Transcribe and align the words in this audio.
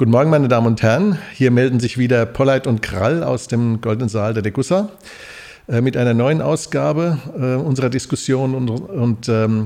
Guten 0.00 0.12
Morgen, 0.12 0.30
meine 0.30 0.48
Damen 0.48 0.66
und 0.66 0.82
Herren. 0.82 1.18
Hier 1.34 1.50
melden 1.50 1.78
sich 1.78 1.98
wieder 1.98 2.24
Polleit 2.24 2.66
und 2.66 2.80
Krall 2.80 3.22
aus 3.22 3.48
dem 3.48 3.82
Goldenen 3.82 4.08
Saal 4.08 4.32
der 4.32 4.42
Degussa 4.42 4.88
mit 5.68 5.96
einer 5.96 6.14
neuen 6.14 6.42
Ausgabe 6.42 7.18
äh, 7.38 7.54
unserer 7.54 7.90
Diskussion 7.90 8.54
und, 8.54 8.70
und 8.70 9.28
ähm, 9.28 9.64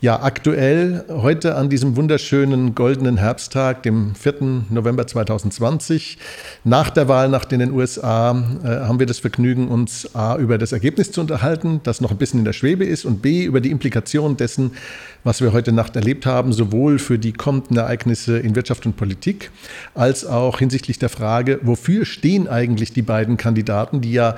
ja, 0.00 0.22
aktuell 0.22 1.04
heute 1.08 1.56
an 1.56 1.68
diesem 1.68 1.96
wunderschönen 1.96 2.74
goldenen 2.74 3.18
Herbsttag, 3.18 3.82
dem 3.82 4.14
4. 4.14 4.64
November 4.70 5.06
2020, 5.06 6.18
nach 6.64 6.90
der 6.90 7.08
Wahl 7.08 7.28
nach 7.28 7.44
den 7.44 7.70
USA, 7.72 8.30
äh, 8.64 8.66
haben 8.66 8.98
wir 8.98 9.06
das 9.06 9.18
Vergnügen, 9.18 9.68
uns 9.68 10.14
A 10.14 10.36
über 10.36 10.56
das 10.56 10.72
Ergebnis 10.72 11.12
zu 11.12 11.20
unterhalten, 11.20 11.80
das 11.82 12.00
noch 12.00 12.10
ein 12.10 12.16
bisschen 12.16 12.38
in 12.38 12.44
der 12.44 12.52
Schwebe 12.52 12.84
ist, 12.84 13.04
und 13.04 13.20
B 13.20 13.44
über 13.44 13.60
die 13.60 13.70
Implikationen 13.70 14.36
dessen, 14.36 14.72
was 15.22 15.42
wir 15.42 15.52
heute 15.52 15.72
Nacht 15.72 15.96
erlebt 15.96 16.24
haben, 16.24 16.52
sowohl 16.52 16.98
für 16.98 17.18
die 17.18 17.32
kommenden 17.32 17.76
Ereignisse 17.76 18.38
in 18.38 18.54
Wirtschaft 18.54 18.86
und 18.86 18.96
Politik, 18.96 19.50
als 19.94 20.24
auch 20.24 20.60
hinsichtlich 20.60 20.98
der 20.98 21.10
Frage, 21.10 21.58
wofür 21.62 22.06
stehen 22.06 22.48
eigentlich 22.48 22.92
die 22.92 23.02
beiden 23.02 23.36
Kandidaten, 23.36 24.00
die 24.00 24.12
ja 24.12 24.36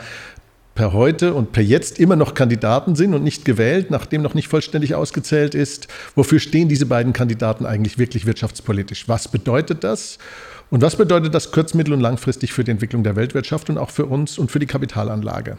per 0.75 0.93
heute 0.93 1.35
und 1.35 1.53
per 1.53 1.62
jetzt 1.62 1.99
immer 1.99 2.17
noch 2.17 2.35
Kandidaten 2.35 2.95
sind 2.97 3.15
und 3.15 3.23
nicht 3.23 3.45
gewählt, 3.45 3.91
nachdem 3.91 4.23
noch 4.23 4.35
nicht 4.35 4.49
vollständig 4.49 4.95
ausgezählt 4.95 5.55
ist. 5.55 5.89
Wofür 6.15 6.41
stehen 6.41 6.69
diese 6.69 6.87
beiden 6.87 7.12
Kandidaten 7.12 7.67
eigentlich 7.67 7.98
wirklich 7.98 8.27
wirtschaftspolitisch? 8.27 9.09
Was 9.09 9.29
bedeutet 9.29 9.85
das? 9.85 10.19
Und 10.71 10.81
was 10.81 10.97
bedeutet 10.97 11.35
das 11.35 11.53
kurz-, 11.53 11.75
mittel- 11.75 11.93
und 11.93 12.01
langfristig 12.01 12.53
für 12.53 12.65
die 12.65 12.71
Entwicklung 12.71 13.03
der 13.03 13.17
Weltwirtschaft 13.17 13.69
und 13.69 13.77
auch 13.77 13.91
für 13.91 14.07
uns 14.07 14.39
und 14.39 14.51
für 14.51 14.59
die 14.59 14.67
Kapitalanlage? 14.67 15.59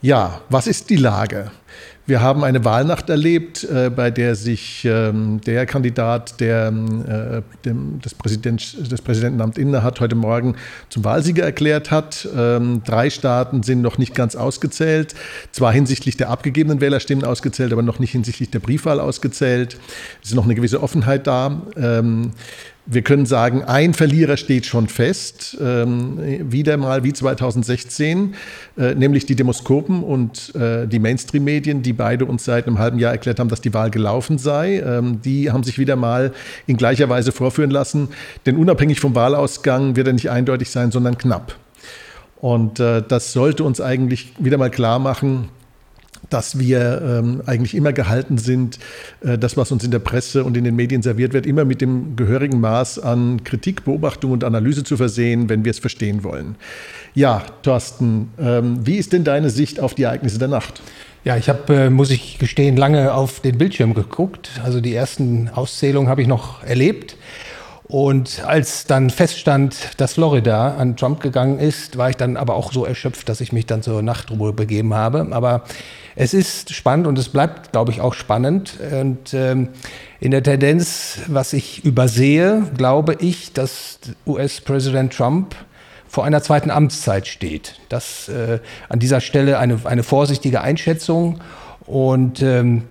Ja, 0.00 0.42
was 0.48 0.68
ist 0.68 0.90
die 0.90 0.96
Lage? 0.96 1.50
Wir 2.08 2.22
haben 2.22 2.42
eine 2.42 2.64
Wahlnacht 2.64 3.10
erlebt, 3.10 3.64
äh, 3.64 3.90
bei 3.90 4.10
der 4.10 4.34
sich 4.34 4.82
ähm, 4.86 5.42
der 5.42 5.66
Kandidat, 5.66 6.40
der 6.40 6.68
äh, 6.68 7.42
dem, 7.66 8.00
das, 8.00 8.14
Präsident, 8.14 8.90
das 8.90 9.02
Präsidentenamt 9.02 9.58
innehat, 9.58 10.00
heute 10.00 10.14
Morgen 10.14 10.56
zum 10.88 11.04
Wahlsieger 11.04 11.44
erklärt 11.44 11.90
hat. 11.90 12.26
Ähm, 12.34 12.80
drei 12.82 13.10
Staaten 13.10 13.62
sind 13.62 13.82
noch 13.82 13.98
nicht 13.98 14.14
ganz 14.14 14.36
ausgezählt, 14.36 15.14
zwar 15.52 15.70
hinsichtlich 15.70 16.16
der 16.16 16.30
abgegebenen 16.30 16.80
Wählerstimmen 16.80 17.26
ausgezählt, 17.26 17.74
aber 17.74 17.82
noch 17.82 17.98
nicht 17.98 18.12
hinsichtlich 18.12 18.48
der 18.48 18.60
Briefwahl 18.60 19.00
ausgezählt. 19.00 19.76
Es 20.22 20.30
ist 20.30 20.34
noch 20.34 20.44
eine 20.44 20.54
gewisse 20.54 20.82
Offenheit 20.82 21.26
da. 21.26 21.60
Ähm, 21.76 22.30
wir 22.90 23.02
können 23.02 23.26
sagen, 23.26 23.64
ein 23.64 23.92
Verlierer 23.92 24.38
steht 24.38 24.64
schon 24.64 24.88
fest, 24.88 25.58
ähm, 25.60 26.50
wieder 26.50 26.78
mal 26.78 27.04
wie 27.04 27.12
2016, 27.12 28.34
äh, 28.78 28.94
nämlich 28.94 29.26
die 29.26 29.36
Demoskopen 29.36 30.02
und 30.02 30.54
äh, 30.54 30.86
die 30.86 30.98
Mainstream-Medien, 30.98 31.82
die 31.82 31.92
beide 31.92 32.24
uns 32.24 32.44
seit 32.44 32.66
einem 32.66 32.78
halben 32.78 32.98
Jahr 32.98 33.12
erklärt 33.12 33.40
haben, 33.40 33.50
dass 33.50 33.60
die 33.60 33.74
Wahl 33.74 33.90
gelaufen 33.90 34.38
sei. 34.38 34.78
Ähm, 34.78 35.20
die 35.20 35.50
haben 35.50 35.64
sich 35.64 35.78
wieder 35.78 35.96
mal 35.96 36.32
in 36.66 36.78
gleicher 36.78 37.10
Weise 37.10 37.30
vorführen 37.30 37.70
lassen, 37.70 38.08
denn 38.46 38.56
unabhängig 38.56 39.00
vom 39.00 39.14
Wahlausgang 39.14 39.94
wird 39.94 40.06
er 40.06 40.14
nicht 40.14 40.30
eindeutig 40.30 40.70
sein, 40.70 40.90
sondern 40.90 41.18
knapp. 41.18 41.56
Und 42.36 42.80
äh, 42.80 43.02
das 43.06 43.34
sollte 43.34 43.64
uns 43.64 43.82
eigentlich 43.82 44.32
wieder 44.38 44.56
mal 44.56 44.70
klar 44.70 44.98
machen, 44.98 45.50
dass 46.30 46.58
wir 46.58 47.02
ähm, 47.02 47.42
eigentlich 47.46 47.74
immer 47.74 47.92
gehalten 47.92 48.38
sind, 48.38 48.78
äh, 49.20 49.38
das, 49.38 49.56
was 49.56 49.72
uns 49.72 49.84
in 49.84 49.90
der 49.90 49.98
Presse 49.98 50.44
und 50.44 50.56
in 50.56 50.64
den 50.64 50.76
Medien 50.76 51.02
serviert 51.02 51.32
wird, 51.32 51.46
immer 51.46 51.64
mit 51.64 51.80
dem 51.80 52.16
gehörigen 52.16 52.60
Maß 52.60 52.98
an 52.98 53.44
Kritik, 53.44 53.84
Beobachtung 53.84 54.32
und 54.32 54.44
Analyse 54.44 54.84
zu 54.84 54.96
versehen, 54.96 55.48
wenn 55.48 55.64
wir 55.64 55.70
es 55.70 55.78
verstehen 55.78 56.24
wollen. 56.24 56.56
Ja, 57.14 57.42
Thorsten, 57.62 58.30
ähm, 58.38 58.86
wie 58.86 58.96
ist 58.96 59.12
denn 59.12 59.24
deine 59.24 59.50
Sicht 59.50 59.80
auf 59.80 59.94
die 59.94 60.04
Ereignisse 60.04 60.38
der 60.38 60.48
Nacht? 60.48 60.82
Ja, 61.24 61.36
ich 61.36 61.48
habe, 61.48 61.74
äh, 61.74 61.90
muss 61.90 62.10
ich 62.10 62.38
gestehen, 62.38 62.76
lange 62.76 63.12
auf 63.12 63.40
den 63.40 63.58
Bildschirm 63.58 63.92
geguckt. 63.94 64.50
Also 64.64 64.80
die 64.80 64.94
ersten 64.94 65.48
Auszählungen 65.48 66.08
habe 66.08 66.22
ich 66.22 66.28
noch 66.28 66.62
erlebt. 66.62 67.16
Und 67.88 68.44
als 68.44 68.84
dann 68.84 69.08
feststand, 69.08 69.92
dass 69.96 70.14
Florida 70.14 70.76
an 70.76 70.96
Trump 70.96 71.20
gegangen 71.20 71.58
ist, 71.58 71.96
war 71.96 72.10
ich 72.10 72.16
dann 72.16 72.36
aber 72.36 72.54
auch 72.54 72.70
so 72.70 72.84
erschöpft, 72.84 73.30
dass 73.30 73.40
ich 73.40 73.52
mich 73.52 73.64
dann 73.64 73.82
zur 73.82 74.02
Nachtruhe 74.02 74.52
begeben 74.52 74.92
habe. 74.92 75.26
Aber 75.30 75.64
es 76.14 76.34
ist 76.34 76.74
spannend 76.74 77.06
und 77.06 77.18
es 77.18 77.30
bleibt, 77.30 77.72
glaube 77.72 77.90
ich, 77.90 78.02
auch 78.02 78.12
spannend. 78.12 78.74
Und 78.92 79.32
ähm, 79.32 79.70
in 80.20 80.32
der 80.32 80.42
Tendenz, 80.42 81.20
was 81.28 81.54
ich 81.54 81.82
übersehe, 81.82 82.62
glaube 82.76 83.16
ich, 83.20 83.54
dass 83.54 83.98
US-Präsident 84.26 85.14
Trump 85.14 85.54
vor 86.06 86.24
einer 86.24 86.42
zweiten 86.42 86.70
Amtszeit 86.70 87.26
steht. 87.26 87.76
Das 87.88 88.28
äh, 88.28 88.58
an 88.90 88.98
dieser 88.98 89.22
Stelle 89.22 89.58
eine, 89.58 89.80
eine 89.84 90.02
vorsichtige 90.02 90.60
Einschätzung. 90.60 91.40
Und 91.86 92.42
ähm, 92.42 92.82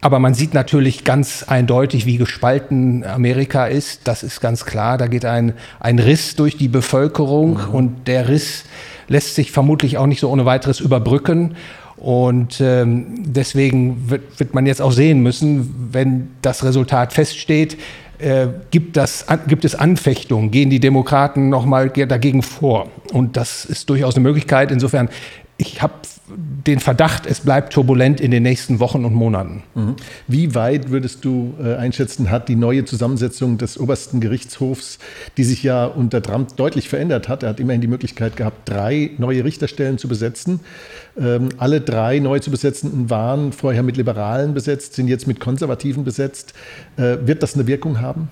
aber 0.00 0.18
man 0.18 0.34
sieht 0.34 0.54
natürlich 0.54 1.04
ganz 1.04 1.44
eindeutig, 1.44 2.06
wie 2.06 2.16
gespalten 2.16 3.04
Amerika 3.04 3.66
ist. 3.66 4.02
Das 4.04 4.22
ist 4.22 4.40
ganz 4.40 4.64
klar. 4.64 4.98
Da 4.98 5.06
geht 5.06 5.24
ein, 5.24 5.54
ein 5.80 5.98
Riss 5.98 6.36
durch 6.36 6.56
die 6.56 6.68
Bevölkerung 6.68 7.54
mhm. 7.54 7.74
und 7.74 8.08
der 8.08 8.28
Riss 8.28 8.64
lässt 9.08 9.34
sich 9.34 9.52
vermutlich 9.52 9.98
auch 9.98 10.06
nicht 10.06 10.20
so 10.20 10.30
ohne 10.30 10.44
weiteres 10.44 10.80
überbrücken. 10.80 11.56
Und 11.96 12.60
ähm, 12.60 13.24
deswegen 13.24 14.10
wird, 14.10 14.38
wird 14.38 14.54
man 14.54 14.66
jetzt 14.66 14.82
auch 14.82 14.92
sehen 14.92 15.22
müssen, 15.22 15.88
wenn 15.92 16.28
das 16.42 16.62
Resultat 16.62 17.14
feststeht, 17.14 17.78
äh, 18.18 18.48
gibt, 18.70 18.96
das, 18.96 19.26
gibt 19.48 19.64
es 19.64 19.74
Anfechtungen, 19.74 20.50
gehen 20.50 20.68
die 20.68 20.80
Demokraten 20.80 21.48
nochmal 21.48 21.88
dagegen 21.88 22.42
vor. 22.42 22.88
Und 23.12 23.36
das 23.38 23.64
ist 23.64 23.88
durchaus 23.88 24.14
eine 24.14 24.22
Möglichkeit. 24.22 24.70
Insofern 24.70 25.08
ich 25.58 25.80
habe 25.82 25.94
den 26.28 26.80
Verdacht, 26.80 27.26
es 27.26 27.40
bleibt 27.40 27.72
turbulent 27.72 28.20
in 28.20 28.30
den 28.30 28.42
nächsten 28.42 28.80
Wochen 28.80 29.04
und 29.04 29.14
Monaten. 29.14 29.62
Mhm. 29.74 29.96
Wie 30.26 30.54
weit 30.54 30.90
würdest 30.90 31.24
du 31.24 31.54
äh, 31.62 31.74
einschätzen, 31.74 32.30
hat 32.30 32.48
die 32.48 32.56
neue 32.56 32.84
Zusammensetzung 32.84 33.58
des 33.58 33.78
obersten 33.78 34.20
Gerichtshofs, 34.20 34.98
die 35.36 35.44
sich 35.44 35.62
ja 35.62 35.86
unter 35.86 36.22
Trump 36.22 36.56
deutlich 36.56 36.88
verändert 36.88 37.28
hat, 37.28 37.42
er 37.42 37.50
hat 37.50 37.60
immerhin 37.60 37.80
die 37.80 37.86
Möglichkeit 37.86 38.36
gehabt, 38.36 38.68
drei 38.68 39.10
neue 39.18 39.44
Richterstellen 39.44 39.98
zu 39.98 40.08
besetzen. 40.08 40.60
Ähm, 41.18 41.48
alle 41.58 41.80
drei 41.80 42.18
neu 42.18 42.40
zu 42.40 42.50
besetzenden 42.50 43.08
waren 43.08 43.52
vorher 43.52 43.82
mit 43.82 43.96
Liberalen 43.96 44.54
besetzt, 44.54 44.94
sind 44.94 45.08
jetzt 45.08 45.26
mit 45.26 45.40
Konservativen 45.40 46.04
besetzt. 46.04 46.54
Äh, 46.96 47.18
wird 47.22 47.42
das 47.42 47.54
eine 47.54 47.66
Wirkung 47.66 48.00
haben? 48.00 48.30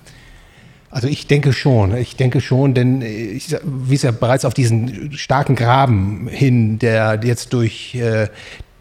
Also 0.95 1.09
ich 1.09 1.27
denke 1.27 1.51
schon, 1.51 1.93
ich 1.97 2.15
denke 2.15 2.39
schon, 2.39 2.73
denn 2.73 3.01
ich 3.01 3.53
wies 3.65 4.03
ja 4.03 4.11
bereits 4.11 4.45
auf 4.45 4.53
diesen 4.53 5.11
starken 5.11 5.57
Graben 5.57 6.29
hin, 6.29 6.79
der 6.79 7.19
jetzt 7.21 7.51
durch 7.51 7.95
äh, 7.95 8.29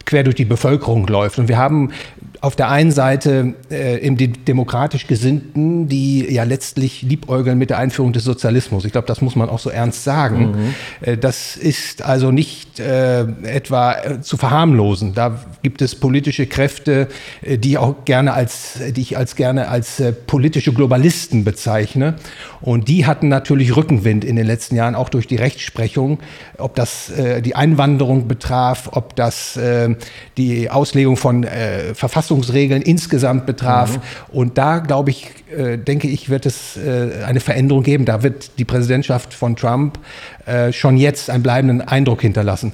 quer 0.04 0.22
durch 0.22 0.36
die 0.36 0.44
Bevölkerung 0.44 1.08
läuft. 1.08 1.40
Und 1.40 1.48
wir 1.48 1.58
haben 1.58 1.90
auf 2.44 2.56
der 2.56 2.68
einen 2.68 2.92
Seite 2.92 3.54
äh, 3.70 4.10
die 4.10 4.28
demokratisch 4.28 5.06
Gesinnten, 5.06 5.88
die 5.88 6.30
ja 6.30 6.44
letztlich 6.44 7.00
liebäugeln 7.00 7.56
mit 7.56 7.70
der 7.70 7.78
Einführung 7.78 8.12
des 8.12 8.22
Sozialismus. 8.24 8.84
Ich 8.84 8.92
glaube, 8.92 9.06
das 9.06 9.22
muss 9.22 9.34
man 9.34 9.48
auch 9.48 9.58
so 9.58 9.70
ernst 9.70 10.04
sagen. 10.04 10.50
Mhm. 10.50 10.74
Äh, 11.00 11.16
das 11.16 11.56
ist 11.56 12.02
also 12.02 12.30
nicht 12.32 12.80
äh, 12.80 13.22
etwa 13.44 13.94
äh, 13.94 14.20
zu 14.20 14.36
verharmlosen. 14.36 15.14
Da 15.14 15.40
gibt 15.62 15.80
es 15.80 15.94
politische 15.94 16.46
Kräfte, 16.46 17.08
äh, 17.40 17.56
die 17.56 17.78
auch 17.78 18.04
gerne 18.04 18.34
als, 18.34 18.78
die 18.94 19.00
ich 19.00 19.16
als 19.16 19.36
gerne 19.36 19.68
als 19.68 20.02
politische 20.26 20.74
Globalisten 20.74 21.44
bezeichne. 21.44 22.16
Und 22.60 22.88
die 22.88 23.06
hatten 23.06 23.28
natürlich 23.28 23.74
Rückenwind 23.74 24.22
in 24.22 24.36
den 24.36 24.46
letzten 24.46 24.76
Jahren, 24.76 24.94
auch 24.94 25.08
durch 25.08 25.26
die 25.26 25.36
Rechtsprechung, 25.36 26.18
ob 26.58 26.74
das 26.74 27.12
die 27.44 27.54
Einwanderung 27.54 28.26
betraf, 28.26 28.90
ob 28.92 29.14
das 29.16 29.58
die 30.36 30.70
Auslegung 30.70 31.16
von 31.16 31.46
Verfassungen 31.94 32.33
Verfassungsregeln 32.34 32.82
insgesamt 32.82 33.46
betraf. 33.46 33.96
Mhm. 33.96 34.00
Und 34.32 34.58
da, 34.58 34.78
glaube 34.78 35.10
ich, 35.10 35.30
äh, 35.56 35.78
denke 35.78 36.08
ich, 36.08 36.28
wird 36.30 36.46
es 36.46 36.76
äh, 36.76 37.24
eine 37.24 37.40
Veränderung 37.40 37.82
geben. 37.82 38.04
Da 38.04 38.22
wird 38.22 38.58
die 38.58 38.64
Präsidentschaft 38.64 39.34
von 39.34 39.56
Trump 39.56 39.98
äh, 40.46 40.72
schon 40.72 40.96
jetzt 40.96 41.30
einen 41.30 41.42
bleibenden 41.42 41.80
Eindruck 41.80 42.22
hinterlassen. 42.22 42.72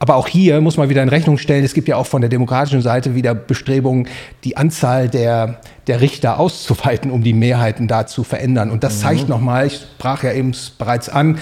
Aber 0.00 0.14
auch 0.14 0.28
hier 0.28 0.60
muss 0.60 0.76
man 0.76 0.88
wieder 0.88 1.02
in 1.02 1.08
Rechnung 1.08 1.38
stellen, 1.38 1.64
es 1.64 1.74
gibt 1.74 1.88
ja 1.88 1.96
auch 1.96 2.06
von 2.06 2.20
der 2.20 2.30
demokratischen 2.30 2.82
Seite 2.82 3.16
wieder 3.16 3.34
Bestrebungen, 3.34 4.06
die 4.44 4.56
Anzahl 4.56 5.08
der, 5.08 5.60
der 5.88 6.00
Richter 6.00 6.38
auszuweiten, 6.38 7.10
um 7.10 7.24
die 7.24 7.32
Mehrheiten 7.32 7.88
da 7.88 8.06
zu 8.06 8.22
verändern. 8.22 8.70
Und 8.70 8.84
das 8.84 8.98
mhm. 8.98 9.00
zeigt 9.00 9.28
nochmal, 9.28 9.66
ich 9.66 9.80
sprach 9.96 10.22
ja 10.22 10.32
eben 10.32 10.52
bereits 10.78 11.08
an, 11.08 11.38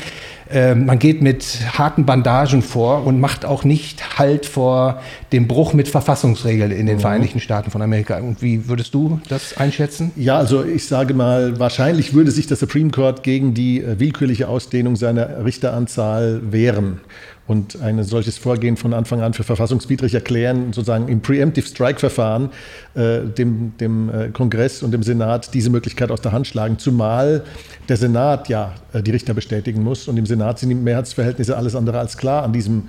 man 0.48 0.98
geht 0.98 1.22
mit 1.22 1.58
harten 1.76 2.06
Bandagen 2.06 2.62
vor 2.62 3.04
und 3.04 3.20
macht 3.20 3.44
auch 3.44 3.64
nicht 3.64 4.19
Halt 4.19 4.46
vor 4.46 5.00
dem 5.32 5.48
Bruch 5.48 5.75
mit 5.75 5.88
Verfassungsregeln 5.88 6.70
in 6.70 6.87
den 6.87 6.96
mhm. 6.96 7.00
Vereinigten 7.00 7.40
Staaten 7.40 7.70
von 7.70 7.82
Amerika. 7.82 8.19
Und 8.19 8.43
wie 8.43 8.69
würdest 8.69 8.94
du 8.94 9.20
das 9.28 9.56
einschätzen? 9.56 10.12
Ja, 10.16 10.38
also 10.38 10.64
ich 10.64 10.87
sage 10.87 11.14
mal, 11.14 11.58
wahrscheinlich 11.58 12.14
würde 12.14 12.31
sich 12.31 12.46
der 12.46 12.56
Supreme 12.56 12.90
Court 12.90 13.22
gegen 13.22 13.54
die 13.54 13.81
äh, 13.81 13.98
willkürliche 13.98 14.48
Ausdehnung 14.48 14.96
seiner 14.96 15.44
Richteranzahl 15.44 16.40
wehren 16.52 17.00
und 17.46 17.81
ein 17.81 18.02
solches 18.02 18.38
Vorgehen 18.38 18.76
von 18.76 18.92
Anfang 18.92 19.20
an 19.20 19.32
für 19.32 19.44
verfassungswidrig 19.44 20.14
erklären, 20.14 20.72
sozusagen 20.72 21.08
im 21.08 21.20
Preemptive 21.20 21.66
Strike-Verfahren 21.66 22.50
äh, 22.94 23.20
dem, 23.25 23.76
dem 23.78 24.08
äh, 24.08 24.28
Kongress 24.28 24.82
und 24.82 24.90
dem 24.90 25.02
Senat 25.02 25.54
diese 25.54 25.70
Möglichkeit 25.70 26.10
aus 26.10 26.20
der 26.20 26.32
Hand 26.32 26.46
schlagen, 26.46 26.78
zumal 26.78 27.44
der 27.88 27.96
Senat 27.96 28.49
ja 28.49 28.75
äh, 28.92 29.02
die 29.02 29.12
Richter 29.12 29.34
bestätigen 29.34 29.82
muss 29.82 30.08
und 30.08 30.16
im 30.16 30.26
Senat 30.26 30.36
sind 30.61 30.71
die 30.71 30.75
Mehrheitsverhältnisse 30.75 31.56
alles 31.56 31.75
andere 31.75 31.99
als 31.99 32.17
klar. 32.17 32.43
An 32.43 32.53
diesem 32.53 32.88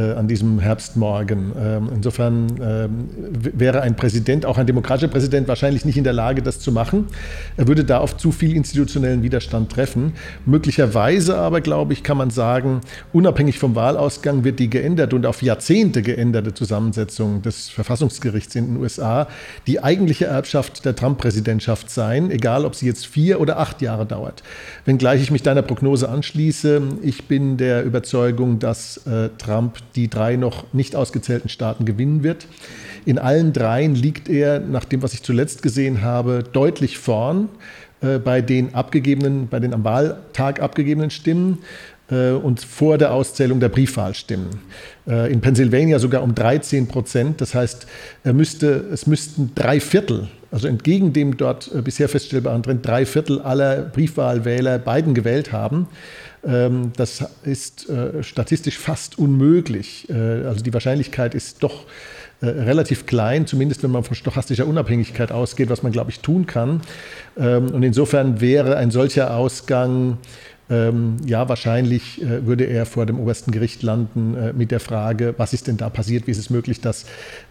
an 0.00 0.28
diesem 0.28 0.58
Herbstmorgen. 0.58 1.52
Ähm, 1.56 1.88
insofern 1.94 2.46
ähm, 2.60 3.08
wäre 3.32 3.82
ein 3.82 3.96
Präsident, 3.96 4.46
auch 4.46 4.58
ein 4.58 4.66
demokratischer 4.66 5.08
Präsident, 5.08 5.48
wahrscheinlich 5.48 5.84
nicht 5.84 5.96
in 5.96 6.04
der 6.04 6.12
Lage, 6.12 6.42
das 6.42 6.60
zu 6.60 6.72
machen. 6.72 7.06
Er 7.56 7.68
würde 7.68 7.84
da 7.84 7.98
auf 7.98 8.16
zu 8.16 8.32
viel 8.32 8.56
institutionellen 8.56 9.22
Widerstand 9.22 9.70
treffen. 9.70 10.14
Möglicherweise 10.46 11.36
aber, 11.36 11.60
glaube 11.60 11.92
ich, 11.92 12.02
kann 12.02 12.16
man 12.16 12.30
sagen, 12.30 12.80
unabhängig 13.12 13.58
vom 13.58 13.74
Wahlausgang 13.74 14.44
wird 14.44 14.58
die 14.58 14.68
geänderte 14.68 15.16
und 15.16 15.26
auf 15.26 15.42
Jahrzehnte 15.42 16.02
geänderte 16.02 16.54
Zusammensetzung 16.54 17.42
des 17.42 17.68
Verfassungsgerichts 17.68 18.54
in 18.56 18.66
den 18.66 18.76
USA 18.78 19.28
die 19.66 19.82
eigentliche 19.82 20.26
Erbschaft 20.26 20.84
der 20.84 20.96
Trump-Präsidentschaft 20.96 21.90
sein, 21.90 22.30
egal 22.30 22.64
ob 22.64 22.74
sie 22.74 22.86
jetzt 22.86 23.06
vier 23.06 23.40
oder 23.40 23.58
acht 23.58 23.82
Jahre 23.82 24.06
dauert. 24.06 24.42
Wenngleich 24.84 25.22
ich 25.22 25.30
mich 25.30 25.42
deiner 25.42 25.62
Prognose 25.62 26.08
anschließe, 26.08 26.82
ich 27.02 27.24
bin 27.28 27.56
der 27.56 27.84
Überzeugung, 27.84 28.58
dass 28.58 28.98
äh, 29.06 29.30
Trump 29.38 29.78
die 29.94 30.08
drei 30.08 30.36
noch 30.36 30.64
nicht 30.72 30.96
ausgezählten 30.96 31.48
Staaten 31.48 31.84
gewinnen 31.84 32.22
wird. 32.22 32.46
In 33.04 33.18
allen 33.18 33.52
dreien 33.52 33.94
liegt 33.94 34.28
er, 34.28 34.60
nach 34.60 34.84
dem, 34.84 35.02
was 35.02 35.12
ich 35.12 35.22
zuletzt 35.22 35.62
gesehen 35.62 36.02
habe, 36.02 36.44
deutlich 36.52 36.98
vorn 36.98 37.48
äh, 38.00 38.18
bei 38.18 38.40
den 38.40 38.74
abgegebenen, 38.74 39.48
bei 39.48 39.60
den 39.60 39.74
am 39.74 39.84
Wahltag 39.84 40.60
abgegebenen 40.60 41.10
Stimmen 41.10 41.58
äh, 42.10 42.30
und 42.30 42.60
vor 42.60 42.98
der 42.98 43.12
Auszählung 43.12 43.60
der 43.60 43.68
Briefwahlstimmen. 43.68 44.48
Äh, 45.06 45.32
in 45.32 45.40
Pennsylvania 45.40 45.98
sogar 45.98 46.22
um 46.22 46.34
13 46.34 46.88
Prozent. 46.88 47.40
Das 47.40 47.54
heißt, 47.54 47.86
er 48.24 48.32
müsste, 48.32 48.86
es 48.92 49.06
müssten 49.06 49.52
drei 49.54 49.80
Viertel, 49.80 50.28
also 50.50 50.68
entgegen 50.68 51.12
dem 51.12 51.36
dort 51.36 51.70
bisher 51.84 52.08
feststellbaren 52.08 52.62
Trend, 52.62 52.86
drei 52.86 53.04
Viertel 53.04 53.40
aller 53.40 53.82
Briefwahlwähler 53.82 54.78
Biden 54.78 55.12
gewählt 55.12 55.52
haben. 55.52 55.88
Ähm, 56.46 56.92
das 56.96 57.24
ist 57.44 57.88
äh, 57.88 58.22
statistisch 58.22 58.78
fast 58.78 59.18
unmöglich. 59.18 60.08
Äh, 60.10 60.14
also 60.46 60.62
die 60.62 60.72
Wahrscheinlichkeit 60.72 61.34
ist 61.34 61.62
doch 61.62 61.84
äh, 62.40 62.46
relativ 62.46 63.06
klein, 63.06 63.46
zumindest 63.46 63.82
wenn 63.82 63.90
man 63.90 64.04
von 64.04 64.14
stochastischer 64.14 64.66
Unabhängigkeit 64.66 65.32
ausgeht, 65.32 65.70
was 65.70 65.82
man, 65.82 65.92
glaube 65.92 66.10
ich, 66.10 66.20
tun 66.20 66.46
kann. 66.46 66.82
Ähm, 67.38 67.70
und 67.70 67.82
insofern 67.82 68.40
wäre 68.40 68.76
ein 68.76 68.90
solcher 68.90 69.36
Ausgang 69.36 70.18
ähm, 70.70 71.18
ja, 71.26 71.46
wahrscheinlich 71.50 72.22
würde 72.24 72.64
er 72.64 72.86
vor 72.86 73.04
dem 73.04 73.20
obersten 73.20 73.50
Gericht 73.50 73.82
landen 73.82 74.34
mit 74.56 74.70
der 74.70 74.80
Frage, 74.80 75.34
was 75.36 75.52
ist 75.52 75.66
denn 75.66 75.76
da 75.76 75.90
passiert? 75.90 76.26
Wie 76.26 76.30
ist 76.30 76.38
es 76.38 76.48
möglich, 76.48 76.80
dass 76.80 77.04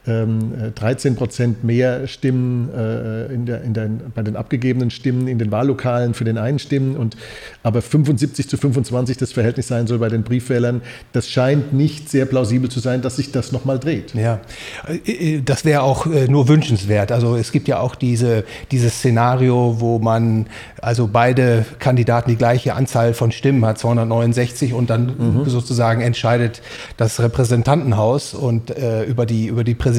13 0.06 1.16
Prozent 1.16 1.64
mehr 1.64 2.08
Stimmen 2.08 2.70
äh, 2.74 3.34
in 3.34 3.46
der, 3.46 3.62
in 3.62 3.74
der, 3.74 3.90
bei 4.14 4.22
den 4.22 4.36
abgegebenen 4.36 4.90
Stimmen 4.90 5.28
in 5.28 5.38
den 5.38 5.52
Wahllokalen 5.52 6.14
für 6.14 6.24
den 6.24 6.38
einen 6.38 6.60
stimmen 6.60 6.98
und 6.98 7.18
aber 7.62 7.82
75 7.82 8.50
zu 8.50 8.58
25 8.58 9.18
das 9.18 9.32
Verhältnis 9.32 9.68
sein 9.68 9.88
soll 9.88 10.00
bei 10.00 10.10
den 10.10 10.24
Briefwählern? 10.24 10.82
Das 11.12 11.30
scheint 11.30 11.74
nicht 11.74 12.10
sehr 12.10 12.26
plausibel 12.26 12.70
zu 12.70 12.80
sein, 12.80 13.02
dass 13.02 13.18
sich 13.18 13.32
das 13.32 13.52
nochmal 13.52 13.80
dreht. 13.80 14.14
Ja, 14.14 14.42
äh, 14.88 15.36
äh, 15.36 15.42
das 15.42 15.66
wäre 15.66 15.84
auch 15.84 16.06
äh, 16.06 16.28
nur 16.28 16.48
wünschenswert. 16.48 17.12
Also 17.12 17.36
es 17.36 17.52
gibt 17.52 17.68
ja 17.68 17.80
auch 17.80 17.96
diese, 17.96 18.44
dieses 18.72 18.96
Szenario, 18.96 19.78
wo 19.80 20.00
man 20.00 20.48
also 20.82 21.08
beide 21.08 21.66
Kandidaten 21.80 22.30
die 22.30 22.36
gleiche 22.36 22.74
Anzahl 22.74 22.94
Anzahl 22.94 23.14
von 23.14 23.32
Stimmen 23.32 23.66
hat, 23.66 23.80
269, 23.80 24.74
und 24.74 24.90
dann 24.90 25.16
mhm. 25.18 25.50
sozusagen 25.50 26.02
entscheidet 26.02 26.62
das 26.98 27.20
Repräsentantenhaus 27.20 28.34
und 28.34 28.70
äh, 28.70 29.04
über, 29.04 29.26
die, 29.26 29.48
über 29.48 29.64
die 29.64 29.74
Präsidentschaft 29.74 29.93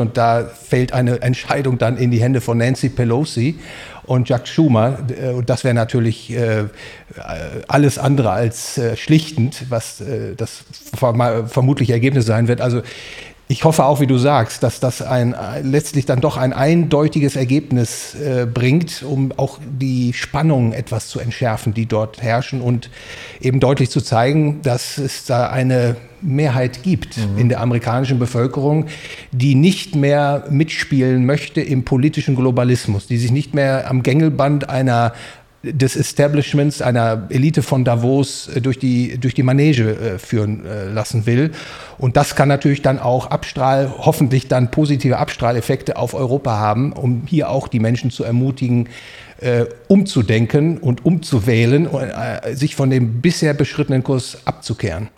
und 0.00 0.16
da 0.16 0.44
fällt 0.44 0.92
eine 0.92 1.22
Entscheidung 1.22 1.78
dann 1.78 1.96
in 1.96 2.10
die 2.10 2.20
Hände 2.20 2.40
von 2.40 2.58
Nancy 2.58 2.88
Pelosi 2.88 3.58
und 4.08 4.28
Jack 4.28 4.48
Schumer. 4.48 4.98
Äh, 5.20 5.30
und 5.30 5.50
das 5.50 5.64
wäre 5.64 5.74
natürlich 5.74 6.30
äh, 6.30 6.64
alles 7.68 7.98
andere 7.98 8.30
als 8.30 8.78
äh, 8.78 8.96
schlichtend, 8.96 9.66
was 9.68 10.00
äh, 10.00 10.34
das 10.36 10.64
vermutliche 10.94 11.92
Ergebnis 11.92 12.26
sein 12.26 12.48
wird. 12.48 12.60
Also 12.60 12.82
ich 13.50 13.64
hoffe 13.64 13.84
auch, 13.86 14.00
wie 14.00 14.06
du 14.06 14.18
sagst, 14.18 14.62
dass 14.62 14.78
das 14.78 15.00
ein, 15.00 15.34
letztlich 15.62 16.04
dann 16.04 16.20
doch 16.20 16.36
ein 16.36 16.52
eindeutiges 16.52 17.34
Ergebnis 17.34 18.14
äh, 18.14 18.46
bringt, 18.46 19.02
um 19.02 19.32
auch 19.38 19.58
die 19.62 20.12
Spannungen 20.12 20.74
etwas 20.74 21.08
zu 21.08 21.18
entschärfen, 21.18 21.72
die 21.72 21.86
dort 21.86 22.22
herrschen 22.22 22.60
und 22.60 22.90
eben 23.40 23.58
deutlich 23.58 23.88
zu 23.88 24.02
zeigen, 24.02 24.60
dass 24.62 24.98
es 24.98 25.24
da 25.24 25.48
eine 25.48 25.96
Mehrheit 26.20 26.82
gibt 26.82 27.16
mhm. 27.16 27.38
in 27.38 27.48
der 27.48 27.60
amerikanischen 27.60 28.18
Bevölkerung, 28.18 28.86
die 29.32 29.54
nicht 29.54 29.94
mehr 29.94 30.44
mitspielen 30.50 31.24
möchte 31.24 31.62
im 31.62 31.84
politischen 31.84 32.36
Globalismus, 32.36 33.06
die 33.06 33.16
sich 33.16 33.30
nicht 33.30 33.54
mehr 33.54 33.88
am 33.88 34.02
Gängelband 34.02 34.68
einer 34.68 35.14
des 35.62 35.96
Establishments, 35.96 36.80
einer 36.80 37.26
Elite 37.30 37.62
von 37.62 37.84
Davos 37.84 38.48
äh, 38.48 38.60
durch 38.60 38.78
die, 38.78 39.18
durch 39.18 39.34
die 39.34 39.42
Manege 39.42 39.90
äh, 39.90 40.18
führen 40.18 40.64
äh, 40.64 40.88
lassen 40.88 41.26
will. 41.26 41.50
Und 41.98 42.16
das 42.16 42.36
kann 42.36 42.48
natürlich 42.48 42.82
dann 42.82 43.00
auch 43.00 43.26
Abstrahl, 43.26 43.92
hoffentlich 43.98 44.46
dann 44.46 44.70
positive 44.70 45.18
Abstrahleffekte 45.18 45.96
auf 45.96 46.14
Europa 46.14 46.58
haben, 46.58 46.92
um 46.92 47.22
hier 47.26 47.50
auch 47.50 47.66
die 47.66 47.80
Menschen 47.80 48.10
zu 48.10 48.24
ermutigen, 48.24 48.88
umzudenken 49.86 50.78
und 50.78 51.04
umzuwählen 51.04 51.86
und 51.86 52.02
sich 52.54 52.74
von 52.74 52.90
dem 52.90 53.20
bisher 53.20 53.54
beschrittenen 53.54 54.02
Kurs 54.02 54.38
abzukehren. 54.46 55.10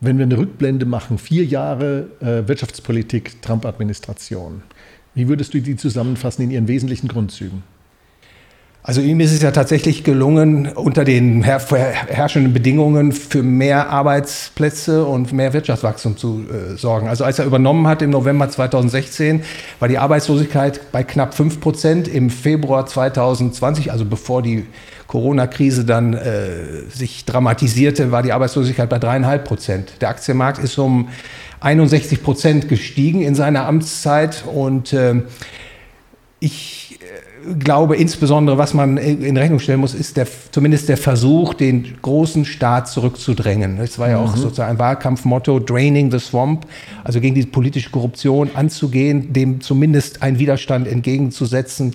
Wenn 0.00 0.16
wir 0.16 0.24
eine 0.24 0.38
Rückblende 0.38 0.86
machen, 0.86 1.18
vier 1.18 1.44
Jahre 1.44 2.06
Wirtschaftspolitik, 2.20 3.42
Trump-Administration, 3.42 4.62
wie 5.14 5.28
würdest 5.28 5.52
du 5.52 5.60
die 5.60 5.76
zusammenfassen 5.76 6.42
in 6.44 6.50
ihren 6.50 6.68
wesentlichen 6.68 7.08
Grundzügen? 7.08 7.62
Also 8.84 9.00
ihm 9.00 9.20
ist 9.20 9.30
es 9.30 9.40
ja 9.40 9.52
tatsächlich 9.52 10.02
gelungen, 10.02 10.66
unter 10.66 11.04
den 11.04 11.44
herrschenden 11.44 12.52
Bedingungen 12.52 13.12
für 13.12 13.44
mehr 13.44 13.90
Arbeitsplätze 13.90 15.04
und 15.04 15.32
mehr 15.32 15.52
Wirtschaftswachstum 15.52 16.16
zu 16.16 16.44
äh, 16.50 16.76
sorgen. 16.76 17.06
Also 17.06 17.22
als 17.22 17.38
er 17.38 17.44
übernommen 17.44 17.86
hat 17.86 18.02
im 18.02 18.10
November 18.10 18.50
2016, 18.50 19.44
war 19.78 19.86
die 19.86 19.98
Arbeitslosigkeit 19.98 20.90
bei 20.90 21.04
knapp 21.04 21.34
5 21.34 21.60
Prozent. 21.60 22.08
Im 22.08 22.28
Februar 22.28 22.84
2020, 22.84 23.92
also 23.92 24.04
bevor 24.04 24.42
die 24.42 24.66
Corona-Krise 25.06 25.84
dann 25.84 26.14
äh, 26.14 26.90
sich 26.92 27.24
dramatisierte, 27.24 28.10
war 28.10 28.24
die 28.24 28.32
Arbeitslosigkeit 28.32 28.88
bei 28.88 28.98
dreieinhalb 28.98 29.44
Prozent. 29.44 29.92
Der 30.00 30.08
Aktienmarkt 30.08 30.58
ist 30.58 30.76
um 30.76 31.08
61 31.60 32.20
Prozent 32.20 32.68
gestiegen 32.68 33.22
in 33.22 33.36
seiner 33.36 33.64
Amtszeit 33.66 34.42
und 34.52 34.92
äh, 34.92 35.22
ich 36.40 36.81
glaube, 37.58 37.96
insbesondere, 37.96 38.58
was 38.58 38.74
man 38.74 38.96
in 38.96 39.36
Rechnung 39.36 39.58
stellen 39.58 39.80
muss, 39.80 39.94
ist 39.94 40.16
der, 40.16 40.26
zumindest 40.50 40.88
der 40.88 40.96
Versuch, 40.96 41.54
den 41.54 41.98
großen 42.00 42.44
Staat 42.44 42.88
zurückzudrängen. 42.88 43.78
Das 43.78 43.98
war 43.98 44.08
ja 44.08 44.18
auch 44.18 44.36
mhm. 44.36 44.40
sozusagen 44.40 44.72
ein 44.72 44.78
Wahlkampfmotto, 44.78 45.58
Draining 45.58 46.10
the 46.10 46.18
Swamp, 46.18 46.66
also 47.04 47.20
gegen 47.20 47.34
die 47.34 47.46
politische 47.46 47.90
Korruption 47.90 48.50
anzugehen, 48.54 49.32
dem 49.32 49.60
zumindest 49.60 50.22
einen 50.22 50.38
Widerstand 50.38 50.86
entgegenzusetzen 50.86 51.94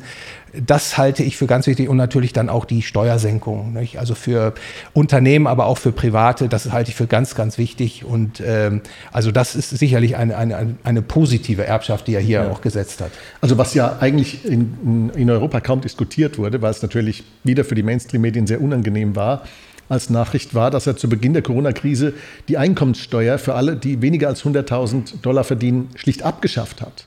das 0.54 0.98
halte 0.98 1.24
ich 1.24 1.38
für 1.38 1.48
ganz 1.48 1.68
wichtig 1.68 1.90
und 1.90 1.98
natürlich 1.98 2.34
dann 2.34 2.50
auch 2.50 2.66
die 2.66 2.82
Steuersenkung. 2.82 3.74
Nicht? 3.74 4.00
Also 4.00 4.16
für 4.16 4.54
Unternehmen, 4.94 5.48
aber 5.48 5.66
auch 5.66 5.78
für 5.78 5.92
Private, 5.92 6.48
das 6.48 6.72
halte 6.72 6.92
ich 6.92 6.96
für 6.96 7.08
ganz, 7.08 7.36
ganz 7.36 7.58
wichtig. 7.58 8.06
Und 8.06 8.42
ähm, 8.46 8.82
also 9.12 9.32
das 9.32 9.56
ist 9.56 9.70
sicherlich 9.70 10.16
eine, 10.16 10.38
eine, 10.38 10.76
eine 10.84 11.02
positive 11.02 11.66
Erbschaft, 11.66 12.08
die 12.08 12.16
er 12.16 12.22
hier 12.22 12.44
ja. 12.44 12.52
auch 12.52 12.62
gesetzt 12.62 13.02
hat. 13.02 13.12
Also 13.42 13.58
was 13.58 13.74
ja 13.74 13.98
eigentlich 14.00 14.46
in, 14.46 15.12
in 15.16 15.30
Europa 15.30 15.60
kaum 15.60 15.82
diskutiert 15.82 16.38
wurde, 16.38 16.62
weil 16.62 16.72
es 16.72 16.82
natürlich 16.82 17.24
wieder 17.44 17.64
für 17.64 17.76
die 17.76 17.84
Mainstream-Medien 17.84 18.48
sehr 18.48 18.62
unangenehm 18.62 19.16
war, 19.16 19.44
als 19.90 20.10
Nachricht 20.10 20.54
war, 20.54 20.72
dass 20.72 20.88
er 20.88 20.98
zu 20.98 21.08
Beginn 21.08 21.34
der 21.34 21.42
Corona-Krise 21.42 22.14
die 22.48 22.58
Einkommenssteuer 22.58 23.38
für 23.38 23.56
alle, 23.56 23.76
die 23.76 24.02
weniger 24.02 24.28
als 24.28 24.44
100.000 24.44 25.22
Dollar 25.22 25.44
verdienen, 25.44 25.90
schlicht 25.96 26.24
abgeschafft 26.24 26.82
hat. 26.82 27.06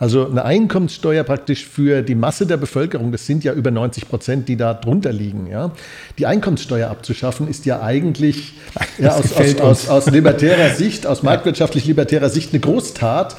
Also 0.00 0.26
eine 0.26 0.46
Einkommenssteuer 0.46 1.24
praktisch 1.24 1.66
für 1.66 2.00
die 2.00 2.14
Masse 2.14 2.46
der 2.46 2.56
Bevölkerung, 2.56 3.12
das 3.12 3.26
sind 3.26 3.44
ja 3.44 3.52
über 3.52 3.70
90 3.70 4.08
Prozent, 4.08 4.48
die 4.48 4.56
da 4.56 4.72
drunter 4.72 5.12
liegen. 5.12 5.46
Ja? 5.46 5.72
Die 6.18 6.24
Einkommenssteuer 6.24 6.88
abzuschaffen 6.88 7.46
ist 7.46 7.66
ja 7.66 7.82
eigentlich 7.82 8.54
ja, 8.98 9.14
aus, 9.14 9.34
aus, 9.34 9.60
aus, 9.60 9.88
aus, 9.90 10.06
libertärer 10.06 10.70
Sicht, 10.74 11.06
aus 11.06 11.22
marktwirtschaftlich 11.22 11.84
libertärer 11.84 12.30
Sicht 12.30 12.54
eine 12.54 12.60
Großtat, 12.60 13.36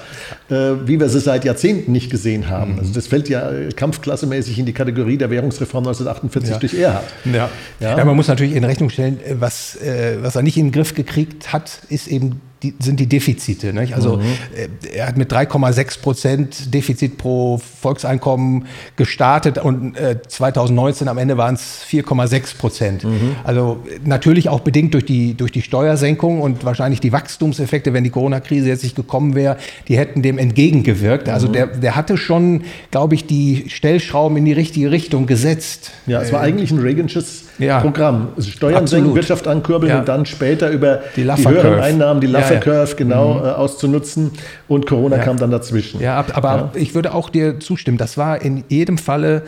äh, 0.50 0.54
wie 0.86 1.00
wir 1.00 1.10
sie 1.10 1.20
seit 1.20 1.46
Jahrzehnten 1.46 1.92
nicht 1.94 2.12
gesehen 2.12 2.48
haben. 2.48 2.74
Mhm. 2.74 2.80
Also 2.80 2.94
das 2.94 3.08
fällt 3.08 3.28
ja 3.28 3.52
kampfklassemäßig 3.76 4.60
in 4.60 4.68
die 4.68 4.74
Kategorie 4.74 5.18
der 5.18 5.32
Währungsreform 5.32 5.88
1948 5.88 6.52
ja. 6.52 6.60
durch 6.60 6.74
Erhard. 6.76 7.06
Ja. 7.26 7.50
Ja. 7.80 8.06
man 8.06 8.16
muss 8.16 8.28
natürlich 8.28 8.56
in 8.56 8.64
Rechnung 8.66 8.92
stellen, 8.92 9.20
was, 9.40 9.78
äh, 9.78 10.18
was 10.22 10.36
er 10.36 10.44
nicht 10.44 10.58
in 10.58 10.68
den 10.68 10.72
Griff 10.72 10.94
gekriegt 10.94 11.52
hat, 11.52 11.80
ist 11.90 12.08
eben 12.08 12.40
die, 12.64 12.76
sind 12.80 13.00
die 13.00 13.08
Defizite. 13.08 13.74
Nicht? 13.74 13.96
Also 13.96 14.18
mhm. 14.18 14.24
Äh, 14.56 14.96
er 14.96 15.08
hat 15.08 15.18
mit 15.18 15.32
3,6 15.32 16.02
Prozent 16.02 16.74
Defizit 16.74 17.18
pro 17.18 17.60
Volkseinkommen 17.82 18.66
gestartet 18.96 19.58
und 19.58 19.96
äh, 19.98 20.22
2019 20.28 21.08
am 21.08 21.18
Ende 21.18 21.38
waren 21.38 21.56
es 21.56 21.84
4,6 21.90 22.58
Prozent. 22.58 23.04
Mhm. 23.04 23.36
Also 23.44 23.80
natürlich 24.06 24.50
auch 24.50 24.60
bedingt 24.60 24.94
durch 24.94 25.06
die, 25.06 25.34
durch 25.34 25.52
die 25.52 25.62
Steuersenkung 25.62 26.42
und 26.42 26.64
wahrscheinlich 26.64 27.00
die 27.00 27.12
Wachstumseffekte, 27.12 27.94
wenn 27.94 28.04
die 28.04 28.12
Corona-Krise 28.12 28.68
jetzt 28.68 28.84
nicht 28.84 28.96
gekommen 28.96 29.34
wäre, 29.34 29.58
die 29.88 29.98
hätten 29.98 30.22
dem 30.22 30.38
entgegengewirkt. 30.38 31.30
Also 31.30 31.48
mhm. 31.48 31.54
der, 31.54 31.68
der 31.68 31.96
hatte 31.96 32.18
schon, 32.18 32.64
glaube 32.92 33.16
ich, 33.16 33.26
die 33.26 33.66
Stellschrauben 33.70 34.38
in 34.38 34.46
die 34.46 34.54
richtige 34.54 34.92
Richtung 34.92 35.26
gesetzt. 35.26 35.92
Ja, 36.06 36.22
es 36.22 36.32
war 36.32 36.42
äh, 36.42 36.48
eigentlich 36.48 36.72
ein 36.72 36.80
Reagansches 36.80 37.46
ja. 37.58 37.80
Programm. 37.80 38.30
Also 38.36 38.52
Steuern 38.52 38.88
senken, 38.88 39.16
Wirtschaft 39.16 39.48
ankurbeln 39.48 39.92
ja. 39.92 40.00
und 40.00 40.08
dann 40.08 40.26
später 40.26 40.70
über 40.70 41.02
die, 41.16 41.24
die 41.24 41.48
höheren 41.48 41.80
Einnahmen, 41.80 42.22
die 42.22 42.28
Laffer 42.28 42.51
Curve 42.60 42.96
genau 42.96 43.36
mhm. 43.36 43.46
auszunutzen 43.46 44.32
und 44.68 44.88
Corona 44.88 45.18
kam 45.20 45.38
dann 45.38 45.52
dazwischen. 45.52 46.02
Ja, 46.02 46.26
aber 46.34 46.72
ich 46.76 46.94
würde 46.96 47.14
auch 47.14 47.30
dir 47.30 47.60
zustimmen, 47.60 47.98
das 47.98 48.18
war 48.18 48.42
in 48.42 48.64
jedem 48.70 48.98
Falle 48.98 49.44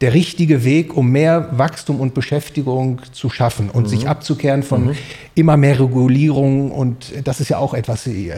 der 0.00 0.14
richtige 0.14 0.64
Weg, 0.64 0.96
um 0.96 1.10
mehr 1.10 1.48
Wachstum 1.52 2.00
und 2.00 2.14
Beschäftigung 2.14 3.02
zu 3.12 3.28
schaffen 3.28 3.68
und 3.68 3.82
mhm. 3.84 3.88
sich 3.88 4.08
abzukehren 4.08 4.62
von 4.62 4.86
mhm. 4.86 4.96
immer 5.34 5.56
mehr 5.56 5.78
Regulierung. 5.78 6.70
Und 6.70 7.12
das 7.24 7.40
ist 7.40 7.50
ja 7.50 7.58
auch 7.58 7.74
etwas, 7.74 8.06
äh, 8.06 8.32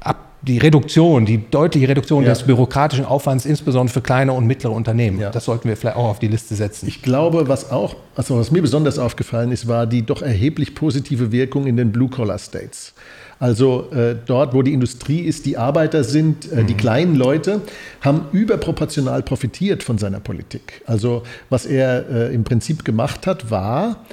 ab, 0.00 0.16
die 0.42 0.56
Reduktion, 0.56 1.26
die 1.26 1.50
deutliche 1.50 1.86
Reduktion 1.86 2.24
ja. 2.24 2.30
des 2.30 2.44
bürokratischen 2.44 3.04
Aufwands, 3.04 3.44
insbesondere 3.44 3.92
für 3.92 4.00
kleine 4.00 4.32
und 4.32 4.46
mittlere 4.46 4.72
Unternehmen. 4.72 5.20
Ja. 5.20 5.28
Das 5.28 5.44
sollten 5.44 5.68
wir 5.68 5.76
vielleicht 5.76 5.96
auch 5.96 6.08
auf 6.08 6.18
die 6.18 6.28
Liste 6.28 6.54
setzen. 6.54 6.88
Ich 6.88 7.02
glaube, 7.02 7.46
was 7.48 7.70
auch, 7.70 7.96
also 8.16 8.38
was 8.38 8.50
mir 8.50 8.62
besonders 8.62 8.98
aufgefallen 8.98 9.52
ist, 9.52 9.68
war 9.68 9.86
die 9.86 10.00
doch 10.00 10.22
erheblich 10.22 10.74
positive 10.74 11.30
Wirkung 11.30 11.66
in 11.66 11.76
den 11.76 11.92
Blue-Collar-States. 11.92 12.94
Also 13.40 13.90
äh, 13.90 14.16
dort, 14.26 14.52
wo 14.52 14.60
die 14.60 14.74
Industrie 14.74 15.20
ist, 15.20 15.46
die 15.46 15.56
Arbeiter 15.56 16.04
sind, 16.04 16.52
äh, 16.52 16.56
mhm. 16.56 16.66
die 16.66 16.74
kleinen 16.74 17.16
Leute, 17.16 17.62
haben 18.02 18.26
überproportional 18.32 19.22
profitiert 19.22 19.82
von 19.82 19.96
seiner 19.96 20.20
Politik. 20.20 20.82
Also 20.86 21.22
was 21.48 21.64
er 21.64 22.08
äh, 22.10 22.34
im 22.34 22.44
Prinzip 22.44 22.84
gemacht 22.84 23.26
hat, 23.26 23.50
war, 23.50 24.04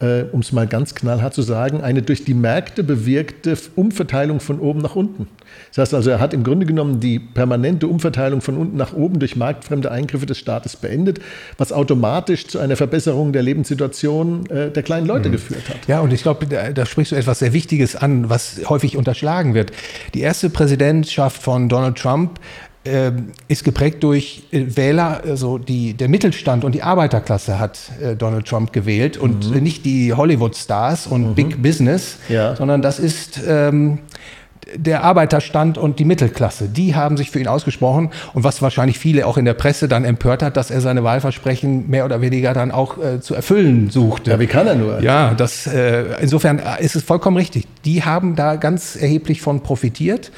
äh, 0.00 0.22
um 0.32 0.40
es 0.40 0.52
mal 0.52 0.66
ganz 0.66 0.94
knallhart 0.94 1.34
zu 1.34 1.42
sagen, 1.42 1.80
eine 1.80 2.02
durch 2.02 2.24
die 2.24 2.34
Märkte 2.34 2.84
bewirkte 2.84 3.56
Umverteilung 3.74 4.40
von 4.40 4.60
oben 4.60 4.80
nach 4.80 4.94
unten. 4.94 5.26
Das 5.70 5.78
heißt 5.78 5.94
also, 5.94 6.10
er 6.10 6.20
hat 6.20 6.34
im 6.34 6.44
Grunde 6.44 6.66
genommen 6.66 7.00
die 7.00 7.18
permanente 7.18 7.88
Umverteilung 7.88 8.40
von 8.40 8.56
unten 8.56 8.76
nach 8.76 8.92
oben 8.92 9.18
durch 9.18 9.36
marktfremde 9.36 9.90
Eingriffe 9.90 10.26
des 10.26 10.38
Staates 10.38 10.76
beendet, 10.76 11.20
was 11.56 11.72
automatisch 11.72 12.46
zu 12.46 12.58
einer 12.58 12.76
Verbesserung 12.76 13.32
der 13.32 13.42
Lebenssituation 13.42 14.46
äh, 14.50 14.70
der 14.70 14.82
kleinen 14.82 15.06
Leute 15.06 15.28
mhm. 15.28 15.32
geführt 15.32 15.68
hat. 15.68 15.88
Ja, 15.88 16.00
und 16.00 16.12
ich 16.12 16.22
glaube, 16.22 16.46
da, 16.46 16.70
da 16.70 16.86
sprichst 16.86 17.12
du 17.12 17.16
etwas 17.16 17.40
sehr 17.40 17.52
Wichtiges 17.52 17.96
an, 17.96 18.30
was 18.30 18.60
häufig 18.68 18.96
unterschlagen 18.96 19.54
wird. 19.54 19.72
Die 20.14 20.20
erste 20.20 20.50
Präsidentschaft 20.50 21.42
von 21.42 21.68
Donald 21.68 21.96
Trump 21.96 22.38
ist 23.48 23.64
geprägt 23.64 24.02
durch 24.02 24.44
äh, 24.50 24.64
Wähler, 24.76 25.22
also 25.24 25.58
die, 25.58 25.94
der 25.94 26.08
Mittelstand 26.08 26.64
und 26.64 26.74
die 26.74 26.82
Arbeiterklasse 26.82 27.58
hat 27.58 27.78
äh, 28.00 28.16
Donald 28.16 28.46
Trump 28.46 28.72
gewählt 28.72 29.16
und 29.16 29.50
mhm. 29.50 29.62
nicht 29.62 29.84
die 29.84 30.14
Hollywood-Stars 30.14 31.06
und 31.06 31.30
mhm. 31.30 31.34
Big 31.34 31.62
Business, 31.62 32.18
ja. 32.28 32.56
sondern 32.56 32.80
das 32.80 32.98
ist 32.98 33.40
ähm, 33.46 33.98
der 34.74 35.02
Arbeiterstand 35.02 35.78
und 35.78 35.98
die 35.98 36.04
Mittelklasse, 36.04 36.68
die 36.68 36.94
haben 36.94 37.16
sich 37.16 37.30
für 37.30 37.40
ihn 37.40 37.48
ausgesprochen 37.48 38.10
und 38.34 38.44
was 38.44 38.60
wahrscheinlich 38.60 38.98
viele 38.98 39.26
auch 39.26 39.38
in 39.38 39.44
der 39.44 39.54
Presse 39.54 39.88
dann 39.88 40.04
empört 40.04 40.42
hat, 40.42 40.56
dass 40.56 40.70
er 40.70 40.80
seine 40.80 41.04
Wahlversprechen 41.04 41.88
mehr 41.88 42.04
oder 42.04 42.20
weniger 42.20 42.52
dann 42.52 42.70
auch 42.70 42.98
äh, 42.98 43.20
zu 43.20 43.34
erfüllen 43.34 43.90
suchte. 43.90 44.30
Ja, 44.30 44.40
wie 44.40 44.46
kann 44.46 44.66
er 44.66 44.74
nur? 44.74 45.00
Ja, 45.00 45.34
das, 45.34 45.66
äh, 45.66 46.04
insofern 46.20 46.60
ist 46.80 46.96
es 46.96 47.02
vollkommen 47.02 47.36
richtig. 47.36 47.66
Die 47.84 48.02
haben 48.04 48.36
da 48.36 48.56
ganz 48.56 48.96
erheblich 48.96 49.40
von 49.40 49.62
profitiert 49.62 50.30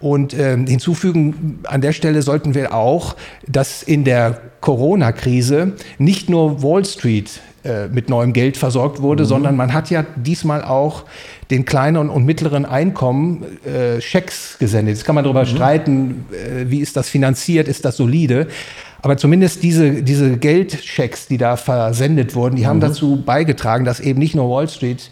und 0.00 0.34
äh, 0.34 0.56
hinzufügen, 0.56 1.60
an 1.64 1.80
der 1.80 1.92
Stelle 1.92 2.22
sollten 2.22 2.54
wir 2.54 2.74
auch, 2.74 3.16
dass 3.46 3.82
in 3.82 4.04
der 4.04 4.40
Corona-Krise 4.60 5.72
nicht 5.98 6.28
nur 6.28 6.62
Wall 6.62 6.84
Street 6.84 7.40
äh, 7.66 7.88
mit 7.88 8.08
neuem 8.08 8.32
Geld 8.32 8.56
versorgt 8.56 9.02
wurde, 9.02 9.24
mhm. 9.24 9.28
sondern 9.28 9.56
man 9.56 9.72
hat 9.72 9.90
ja 9.90 10.04
diesmal 10.16 10.62
auch 10.62 11.04
den 11.50 11.64
kleinen 11.64 12.10
und 12.10 12.24
mittleren 12.24 12.64
Einkommen 12.64 13.44
äh, 13.64 14.00
Schecks 14.00 14.56
gesendet. 14.58 14.96
Jetzt 14.96 15.04
kann 15.04 15.14
man 15.14 15.24
darüber 15.24 15.42
mhm. 15.42 15.48
streiten, 15.48 16.24
äh, 16.30 16.70
wie 16.70 16.78
ist 16.78 16.96
das 16.96 17.08
finanziert, 17.08 17.66
ist 17.66 17.84
das 17.84 17.96
solide. 17.96 18.46
Aber 19.02 19.16
zumindest 19.16 19.62
diese, 19.62 20.02
diese 20.02 20.36
Geldschecks, 20.36 21.26
die 21.26 21.38
da 21.38 21.56
versendet 21.56 22.34
wurden, 22.34 22.56
die 22.56 22.62
mhm. 22.62 22.66
haben 22.66 22.80
dazu 22.80 23.22
beigetragen, 23.24 23.84
dass 23.84 24.00
eben 24.00 24.18
nicht 24.18 24.34
nur 24.34 24.48
Wall 24.48 24.68
Street 24.68 25.10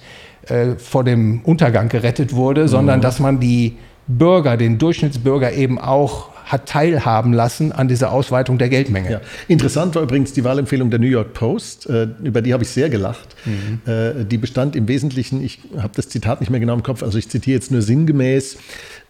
äh, 0.48 0.76
vor 0.76 1.04
dem 1.04 1.40
Untergang 1.44 1.88
gerettet 1.88 2.34
wurde, 2.34 2.68
sondern 2.68 2.98
mhm. 2.98 3.02
dass 3.02 3.18
man 3.18 3.40
die 3.40 3.78
Bürger, 4.06 4.56
den 4.56 4.78
Durchschnittsbürger 4.78 5.52
eben 5.52 5.78
auch 5.78 6.34
hat 6.44 6.66
teilhaben 6.66 7.32
lassen 7.32 7.72
an 7.72 7.88
dieser 7.88 8.12
Ausweitung 8.12 8.58
der 8.58 8.68
Geldmenge. 8.68 9.10
Ja. 9.10 9.20
Interessant 9.48 9.94
war 9.94 10.02
übrigens 10.02 10.34
die 10.34 10.44
Wahlempfehlung 10.44 10.90
der 10.90 10.98
New 10.98 11.06
York 11.06 11.32
Post, 11.32 11.88
äh, 11.88 12.08
über 12.22 12.42
die 12.42 12.52
habe 12.52 12.64
ich 12.64 12.68
sehr 12.68 12.90
gelacht. 12.90 13.34
Mhm. 13.46 13.80
Äh, 13.90 14.24
die 14.24 14.36
bestand 14.36 14.76
im 14.76 14.86
Wesentlichen, 14.86 15.42
ich 15.42 15.60
habe 15.78 15.92
das 15.96 16.10
Zitat 16.10 16.40
nicht 16.40 16.50
mehr 16.50 16.60
genau 16.60 16.74
im 16.74 16.82
Kopf, 16.82 17.02
also 17.02 17.16
ich 17.16 17.30
zitiere 17.30 17.54
jetzt 17.54 17.70
nur 17.70 17.80
sinngemäß, 17.80 18.58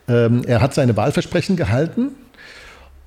ähm, 0.06 0.42
er 0.46 0.60
hat 0.60 0.74
seine 0.74 0.96
Wahlversprechen 0.96 1.56
gehalten, 1.56 2.10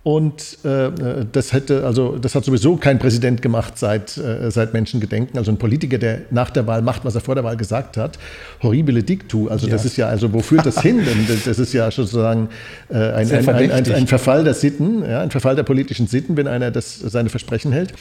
und 0.08 0.60
äh, 0.64 1.26
das 1.34 1.52
hätte, 1.52 1.86
also 1.86 2.18
das 2.18 2.34
hat 2.34 2.46
sowieso 2.46 2.78
kein 2.78 2.98
Präsident 2.98 3.42
gemacht 3.42 3.78
seit, 3.78 4.16
äh, 4.16 4.50
seit 4.52 4.72
Menschengedenken. 4.72 5.38
Also 5.38 5.52
ein 5.52 5.58
Politiker, 5.58 5.98
der 5.98 6.22
nach 6.32 6.50
der 6.50 6.66
Wahl 6.66 6.82
macht, 6.82 7.04
was 7.04 7.16
er 7.16 7.20
vor 7.20 7.36
der 7.36 7.44
Wahl 7.44 7.58
gesagt 7.58 7.98
hat. 7.98 8.18
Horribile 8.64 9.04
dictu. 9.04 9.50
Also 9.50 9.68
ja. 9.68 9.74
das 9.74 9.84
ist 9.84 9.98
ja, 9.98 10.08
also 10.08 10.32
wo 10.32 10.40
führt 10.40 10.66
das 10.66 10.82
hin? 10.82 11.02
Denn 11.06 11.28
das 11.44 11.60
ist 11.60 11.74
ja 11.74 11.92
sozusagen 11.92 12.48
äh, 12.88 12.96
ein, 12.96 13.30
ein, 13.30 13.50
ein, 13.50 13.92
ein, 13.92 14.08
Verfall 14.08 14.46
der 14.46 14.54
Sitten, 14.54 15.02
ja, 15.02 15.20
ein 15.20 15.30
Verfall 15.30 15.58
der 15.58 15.64
politischen 15.64 16.08
Sitten, 16.08 16.38
wenn 16.38 16.48
einer 16.48 16.72
das, 16.72 16.98
seine 16.98 17.28
Versprechen 17.28 17.74
hält. 17.74 17.92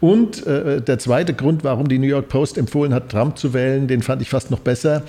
Und 0.00 0.46
äh, 0.46 0.82
der 0.82 0.98
zweite 0.98 1.32
Grund, 1.32 1.64
warum 1.64 1.88
die 1.88 1.98
New 1.98 2.06
York 2.06 2.28
Post 2.28 2.58
empfohlen 2.58 2.92
hat, 2.92 3.08
Trump 3.08 3.38
zu 3.38 3.54
wählen, 3.54 3.88
den 3.88 4.02
fand 4.02 4.20
ich 4.20 4.28
fast 4.28 4.50
noch 4.50 4.60
besser. 4.60 5.02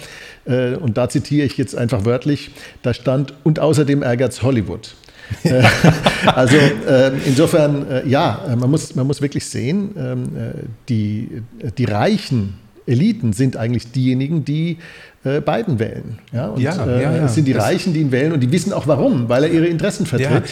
Äh, 0.46 0.76
und 0.76 0.98
da 0.98 1.10
zitiere 1.10 1.46
ich 1.46 1.58
jetzt 1.58 1.78
einfach 1.78 2.06
wörtlich. 2.06 2.52
Da 2.82 2.94
stand, 2.94 3.34
und 3.44 3.60
außerdem 3.60 4.04
ärgert 4.04 4.32
es 4.32 4.42
Hollywood. 4.42 4.96
Äh, 5.44 5.64
also 6.26 6.56
äh, 6.56 7.12
insofern, 7.26 7.90
äh, 7.90 8.08
ja, 8.08 8.46
äh, 8.48 8.56
man 8.56 8.70
muss, 8.70 8.96
man 8.96 9.08
muss 9.08 9.22
wirklich 9.22 9.46
sehen, 9.46 9.92
ähm, 9.98 10.24
äh, 10.36 10.64
die, 10.90 11.42
die 11.78 11.86
reichen 11.86 12.56
Eliten 12.88 13.34
sind 13.34 13.58
eigentlich 13.58 13.92
diejenigen, 13.92 14.46
die 14.46 14.78
äh, 15.24 15.42
Biden 15.42 15.80
wählen. 15.80 16.20
Ja, 16.32 16.48
und, 16.48 16.62
ja, 16.62 16.76
ja, 16.86 17.00
ja. 17.00 17.26
Es 17.26 17.34
sind 17.34 17.46
die 17.46 17.54
Reichen, 17.54 17.94
die 17.94 18.02
ihn 18.02 18.12
wählen 18.12 18.32
und 18.32 18.42
die 18.42 18.52
wissen 18.52 18.72
auch 18.72 18.86
warum, 18.86 19.28
weil 19.28 19.46
er 19.46 19.52
ihre 19.52 19.66
Interessen 19.66 20.06
vertritt. 20.06 20.44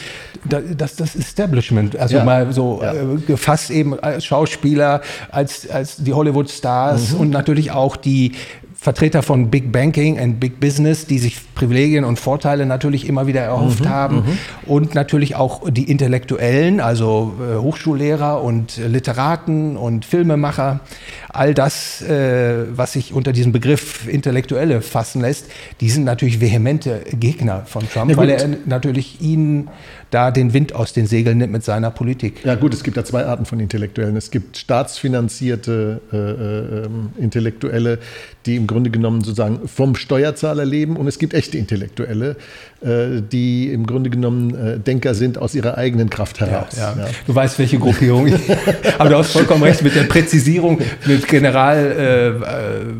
Ja, 0.50 0.62
das, 0.76 0.96
das 0.96 1.16
Establishment, 1.16 1.96
also 1.96 2.20
mal 2.22 2.52
so 2.52 2.82
äh, 2.82 3.20
gefasst 3.28 3.70
eben 3.70 4.00
als 4.00 4.26
Schauspieler, 4.26 5.02
als, 5.30 5.70
als 5.70 5.98
die 5.98 6.14
Hollywood-Stars 6.14 7.14
mhm. 7.14 7.20
und 7.20 7.30
natürlich 7.30 7.72
auch 7.72 7.96
die 7.96 8.32
Vertreter 8.84 9.24
von 9.24 9.50
Big 9.50 9.72
Banking 9.72 10.20
and 10.20 10.42
Big 10.42 10.60
Business, 10.60 11.08
die 11.08 11.18
sich 11.18 11.38
Privilegien 11.56 12.04
und 12.04 12.20
Vorteile 12.20 12.66
natürlich 12.66 13.08
immer 13.08 13.28
wieder 13.28 13.40
erhofft 13.40 13.86
mhm, 13.86 13.90
haben. 13.90 14.16
Mhm. 14.18 14.38
Und 14.66 14.94
natürlich 14.94 15.38
auch 15.38 15.70
die 15.70 15.90
Intellektuellen, 15.90 16.82
also 16.82 17.34
äh, 17.40 17.56
Hochschullehrer 17.60 18.44
und 18.44 18.76
Literaten 18.76 19.78
und 19.78 20.04
Filmemacher. 20.04 20.82
All 21.30 21.54
das, 21.54 22.02
äh, 22.02 22.66
was 22.76 22.92
sich 22.92 23.14
unter 23.14 23.32
diesem 23.32 23.54
Begriff 23.54 24.06
Intellektuelle 24.06 24.82
fassen 24.82 25.22
lässt, 25.22 25.46
die 25.80 25.90
sind 25.90 26.04
natürlich 26.04 26.42
vehemente 26.42 27.04
Gegner 27.14 27.64
von 27.66 27.90
Trump, 27.90 28.12
ja, 28.12 28.18
weil 28.18 28.32
er 28.32 28.50
natürlich 28.66 29.22
ihnen 29.22 29.70
da 30.14 30.30
den 30.30 30.54
Wind 30.54 30.76
aus 30.76 30.94
den 30.94 31.08
Segeln 31.08 31.40
nimmt 31.40 31.52
mit 31.52 31.64
seiner 31.64 31.90
Politik. 31.90 32.46
Ja 32.46 32.54
gut, 32.56 32.74
es 32.74 32.84
gibt 32.84 32.98
ja 32.98 33.04
zwei 33.04 33.26
Arten 33.26 33.46
von 33.46 33.60
Intellektuellen. 33.60 34.16
Es 34.16 34.30
gibt 34.30 34.58
staatsfinanzierte 34.58 36.02
äh, 36.12 36.18
äh, 36.18 37.24
Intellektuelle, 37.24 37.98
die 38.46 38.56
im 38.56 38.68
Grunde 38.68 38.92
genommen 38.92 39.22
sozusagen 39.22 39.68
vom 39.68 39.96
Steuerzahler 39.96 40.66
leben 40.66 40.98
und 40.98 41.08
es 41.08 41.18
gibt 41.18 41.34
echte 41.34 41.58
Intellektuelle, 41.58 42.36
äh, 42.82 43.22
die 43.22 43.72
im 43.72 43.88
Grunde 43.88 44.12
genommen 44.12 44.54
äh, 44.54 44.80
Denker 44.80 45.16
sind 45.16 45.40
aus 45.40 45.56
ihrer 45.56 45.78
eigenen 45.78 46.12
Kraft 46.12 46.40
heraus. 46.40 46.76
Ja, 46.78 46.94
ja. 46.96 47.06
Ja. 47.06 47.12
Du 47.26 47.34
weißt, 47.34 47.58
welche 47.58 47.80
Gruppierung. 47.80 48.32
Aber 49.00 49.10
du 49.10 49.18
hast 49.18 49.32
vollkommen 49.32 49.64
recht 49.64 49.82
mit 49.82 49.96
der 49.96 50.04
Präzisierung, 50.04 50.80
mit 51.06 51.28
General 51.28 51.78
äh, 51.78 52.28
äh 52.28 52.94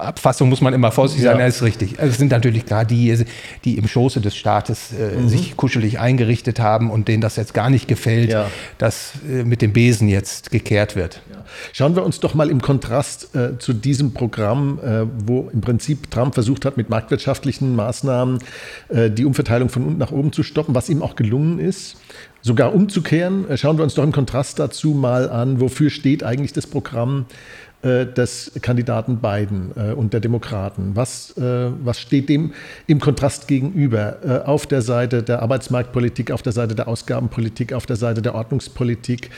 Abfassung 0.00 0.48
muss 0.48 0.60
man 0.60 0.74
immer 0.74 0.90
vorsichtig 0.90 1.24
sein, 1.24 1.38
ja. 1.38 1.46
das 1.46 1.56
ist 1.56 1.62
richtig. 1.62 1.98
Also 1.98 2.12
es 2.12 2.18
sind 2.18 2.32
natürlich 2.32 2.66
gerade 2.66 2.86
die, 2.86 3.24
die 3.64 3.78
im 3.78 3.86
Schoße 3.86 4.20
des 4.20 4.36
Staates 4.36 4.92
äh, 4.92 5.16
mhm. 5.16 5.28
sich 5.28 5.56
kuschelig 5.56 5.98
eingerichtet 5.98 6.60
haben 6.60 6.90
und 6.90 7.08
denen 7.08 7.20
das 7.20 7.36
jetzt 7.36 7.54
gar 7.54 7.70
nicht 7.70 7.88
gefällt, 7.88 8.30
ja. 8.30 8.46
dass 8.78 9.12
äh, 9.28 9.44
mit 9.44 9.62
dem 9.62 9.72
Besen 9.72 10.08
jetzt 10.08 10.50
gekehrt 10.50 10.96
wird. 10.96 11.22
Ja. 11.30 11.44
Schauen 11.72 11.96
wir 11.96 12.04
uns 12.04 12.20
doch 12.20 12.34
mal 12.34 12.50
im 12.50 12.60
Kontrast 12.60 13.34
äh, 13.34 13.58
zu 13.58 13.72
diesem 13.72 14.12
Programm, 14.12 14.78
äh, 14.82 15.06
wo 15.24 15.48
im 15.52 15.60
Prinzip 15.60 16.10
Trump 16.10 16.34
versucht 16.34 16.64
hat, 16.64 16.76
mit 16.76 16.90
marktwirtschaftlichen 16.90 17.74
Maßnahmen 17.76 18.38
äh, 18.88 19.10
die 19.10 19.24
Umverteilung 19.24 19.68
von 19.68 19.84
unten 19.84 19.98
nach 19.98 20.12
oben 20.12 20.32
zu 20.32 20.42
stoppen, 20.42 20.74
was 20.74 20.88
ihm 20.88 21.02
auch 21.02 21.16
gelungen 21.16 21.58
ist 21.58 21.96
sogar 22.42 22.74
umzukehren. 22.74 23.48
Äh, 23.48 23.56
schauen 23.56 23.76
wir 23.76 23.84
uns 23.84 23.94
doch 23.94 24.04
im 24.04 24.12
Kontrast 24.12 24.58
dazu 24.58 24.90
mal 24.90 25.28
an, 25.28 25.60
wofür 25.60 25.90
steht 25.90 26.22
eigentlich 26.22 26.52
das 26.52 26.66
Programm 26.66 27.26
äh, 27.82 28.04
des 28.04 28.52
Kandidaten 28.60 29.18
Biden 29.18 29.72
äh, 29.74 29.92
und 29.92 30.12
der 30.12 30.20
Demokraten. 30.20 30.96
Was, 30.96 31.36
äh, 31.38 31.70
was 31.82 31.98
steht 31.98 32.28
dem 32.28 32.52
im 32.86 33.00
Kontrast 33.00 33.48
gegenüber? 33.48 34.18
Äh, 34.22 34.46
auf 34.46 34.66
der 34.66 34.82
Seite 34.82 35.22
der 35.22 35.40
Arbeitsmarktpolitik, 35.40 36.30
auf 36.30 36.42
der 36.42 36.52
Seite 36.52 36.74
der 36.74 36.88
Ausgabenpolitik, 36.88 37.72
auf 37.72 37.86
der 37.86 37.96
Seite 37.96 38.20
der 38.20 38.34
Ordnungspolitik, 38.34 39.30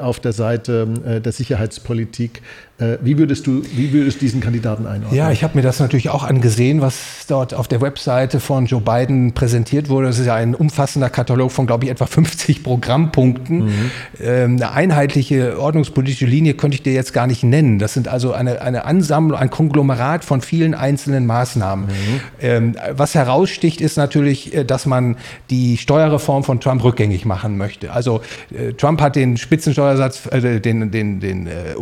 auf 0.00 0.20
der 0.20 0.32
Seite 0.32 1.20
der 1.20 1.32
Sicherheitspolitik. 1.32 2.42
Wie 2.76 3.18
würdest 3.18 3.46
du, 3.46 3.62
wie 3.76 3.92
würdest 3.92 4.20
diesen 4.20 4.40
Kandidaten 4.40 4.84
einordnen? 4.86 5.16
Ja, 5.16 5.30
ich 5.30 5.44
habe 5.44 5.56
mir 5.56 5.62
das 5.62 5.78
natürlich 5.78 6.10
auch 6.10 6.24
angesehen, 6.24 6.80
was 6.80 7.24
dort 7.28 7.54
auf 7.54 7.68
der 7.68 7.80
Webseite 7.80 8.40
von 8.40 8.66
Joe 8.66 8.80
Biden 8.80 9.32
präsentiert 9.32 9.88
wurde. 9.88 10.08
Das 10.08 10.18
ist 10.18 10.26
ja 10.26 10.34
ein 10.34 10.56
umfassender 10.56 11.08
Katalog 11.08 11.52
von, 11.52 11.68
glaube 11.68 11.84
ich, 11.84 11.90
etwa 11.92 12.06
50 12.06 12.64
Programmpunkten. 12.64 13.58
Mhm. 13.66 13.90
Ähm, 14.20 14.54
eine 14.56 14.72
einheitliche 14.72 15.60
ordnungspolitische 15.60 16.26
Linie 16.26 16.54
könnte 16.54 16.74
ich 16.74 16.82
dir 16.82 16.92
jetzt 16.92 17.12
gar 17.12 17.28
nicht 17.28 17.44
nennen. 17.44 17.78
Das 17.78 17.94
sind 17.94 18.08
also 18.08 18.32
eine, 18.32 18.60
eine 18.60 18.84
Ansammlung, 18.84 19.38
ein 19.38 19.50
Konglomerat 19.50 20.24
von 20.24 20.40
vielen 20.40 20.74
einzelnen 20.74 21.26
Maßnahmen. 21.26 21.86
Mhm. 21.86 22.20
Ähm, 22.40 22.76
was 22.90 23.14
heraussticht, 23.14 23.80
ist 23.80 23.96
natürlich, 23.96 24.52
äh, 24.52 24.64
dass 24.64 24.84
man 24.84 25.16
die 25.48 25.76
Steuerreform 25.76 26.42
von 26.42 26.58
Trump 26.58 26.82
rückgängig 26.82 27.24
machen 27.24 27.56
möchte. 27.56 27.92
Also 27.92 28.20
äh, 28.50 28.72
Trump 28.72 29.00
hat 29.00 29.14
den 29.14 29.36
Spitzensteuersatz, 29.36 30.26
äh, 30.32 30.60
den, 30.60 30.90
den, 30.90 31.20
den 31.20 31.46
äh, 31.46 31.74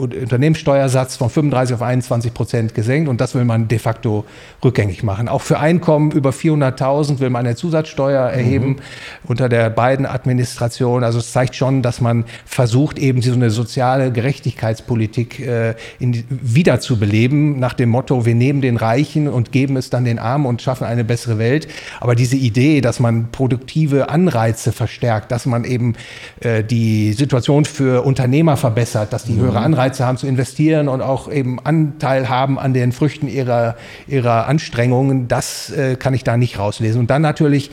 Unternehmenssteuersatz 0.83 1.17
von 1.17 1.31
35 1.31 1.75
auf 1.75 1.83
21 1.83 2.35
Prozent 2.35 2.75
gesenkt 2.75 3.09
und 3.09 3.21
das 3.21 3.35
will 3.35 3.45
man 3.45 3.69
de 3.69 3.79
facto 3.79 4.25
rückgängig 4.65 5.03
machen. 5.03 5.29
Auch 5.29 5.43
für 5.43 5.59
Einkommen 5.59 6.11
über 6.11 6.31
400.000 6.31 7.21
will 7.21 7.31
man 7.31 7.47
eine 7.47 7.57
Zusatzsteuer 7.57 8.29
erheben 8.29 8.69
mhm. 8.69 8.77
unter 9.25 9.49
der 9.49 9.71
beiden 9.71 10.07
Administration. 10.07 11.05
Also 11.05 11.19
es 11.19 11.33
zeigt 11.33 11.55
schon, 11.55 11.83
dass 11.83 12.01
man 12.01 12.25
versucht, 12.45 12.99
eben 12.99 13.23
so 13.23 13.33
eine 13.33 13.51
soziale 13.51 14.13
Gerechtigkeitspolitik 14.13 15.41
äh, 15.41 15.75
in, 15.99 16.25
wiederzubeleben, 16.29 17.59
nach 17.59 17.75
dem 17.75 17.91
Motto, 17.91 18.27
wir 18.27 18.35
nehmen 18.35 18.61
den 18.61 18.77
Reichen 18.77 19.29
und 19.29 19.53
geben 19.53 19.77
es 19.77 19.91
dann 19.91 20.05
den 20.05 20.19
Armen 20.19 20.47
und 20.47 20.63
schaffen 20.63 20.85
eine 20.85 21.05
bessere 21.05 21.39
Welt. 21.39 21.69
Aber 22.01 22.15
diese 22.15 22.37
Idee, 22.37 22.81
dass 22.81 23.01
man 23.01 23.31
produktive 23.31 24.09
Anreize 24.09 24.73
verstärkt, 24.73 25.31
dass 25.31 25.47
man 25.47 25.65
eben 25.65 25.95
äh, 26.41 26.65
die 26.65 27.13
Situation 27.13 27.65
für 27.65 28.05
Unternehmer 28.05 28.57
verbessert, 28.57 29.13
dass 29.13 29.25
die 29.25 29.37
höhere 29.37 29.61
mhm. 29.61 29.67
Anreize 29.67 30.05
haben 30.07 30.17
zu 30.17 30.27
investieren 30.27 30.72
und 30.81 31.01
auch 31.01 31.31
eben 31.31 31.59
Anteil 31.61 32.29
haben 32.29 32.59
an 32.59 32.75
den 32.75 32.93
Früchten 32.93 33.29
ihrer, 33.29 33.77
ihrer 34.07 34.47
Anstrengungen, 34.47 35.29
das 35.29 35.71
äh, 35.71 35.97
kann 35.97 36.15
ich 36.15 36.25
da 36.25 36.37
nicht 36.37 36.59
rauslesen. 36.59 37.01
Und 37.01 37.11
dann 37.11 37.23
natürlich 37.23 37.71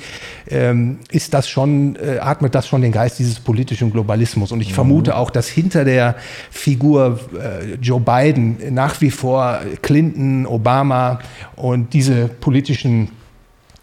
ähm, 0.49 0.99
ist 1.11 1.33
das 1.33 1.49
schon, 1.49 1.95
äh, 1.95 2.19
atmet 2.19 2.55
das 2.55 2.67
schon 2.67 2.81
den 2.81 2.91
Geist 2.91 3.19
dieses 3.19 3.39
politischen 3.39 3.91
Globalismus. 3.91 4.51
Und 4.51 4.61
ich 4.61 4.69
mhm. 4.69 4.75
vermute 4.75 5.15
auch, 5.15 5.29
dass 5.29 5.47
hinter 5.47 5.85
der 5.85 6.15
Figur 6.51 7.19
äh, 7.33 7.75
Joe 7.81 7.99
Biden 7.99 8.57
nach 8.73 9.01
wie 9.01 9.11
vor 9.11 9.59
Clinton, 9.81 10.45
Obama 10.45 11.19
und 11.55 11.93
diese 11.93 12.27
politischen 12.27 13.09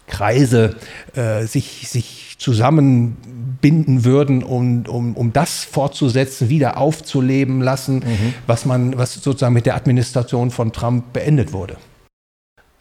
Kreise 0.07 0.75
äh, 1.15 1.45
sich, 1.45 1.87
sich 1.89 2.35
zusammenbinden 2.37 4.05
würden, 4.05 4.43
um, 4.43 4.85
um, 4.87 5.15
um 5.15 5.33
das 5.33 5.63
fortzusetzen, 5.63 6.49
wieder 6.49 6.77
aufzuleben 6.77 7.61
lassen, 7.61 7.97
mhm. 7.97 8.33
was 8.47 8.65
man, 8.65 8.97
was 8.97 9.15
sozusagen 9.15 9.53
mit 9.53 9.65
der 9.65 9.75
Administration 9.75 10.51
von 10.51 10.71
Trump 10.71 11.13
beendet 11.13 11.53
wurde. 11.53 11.77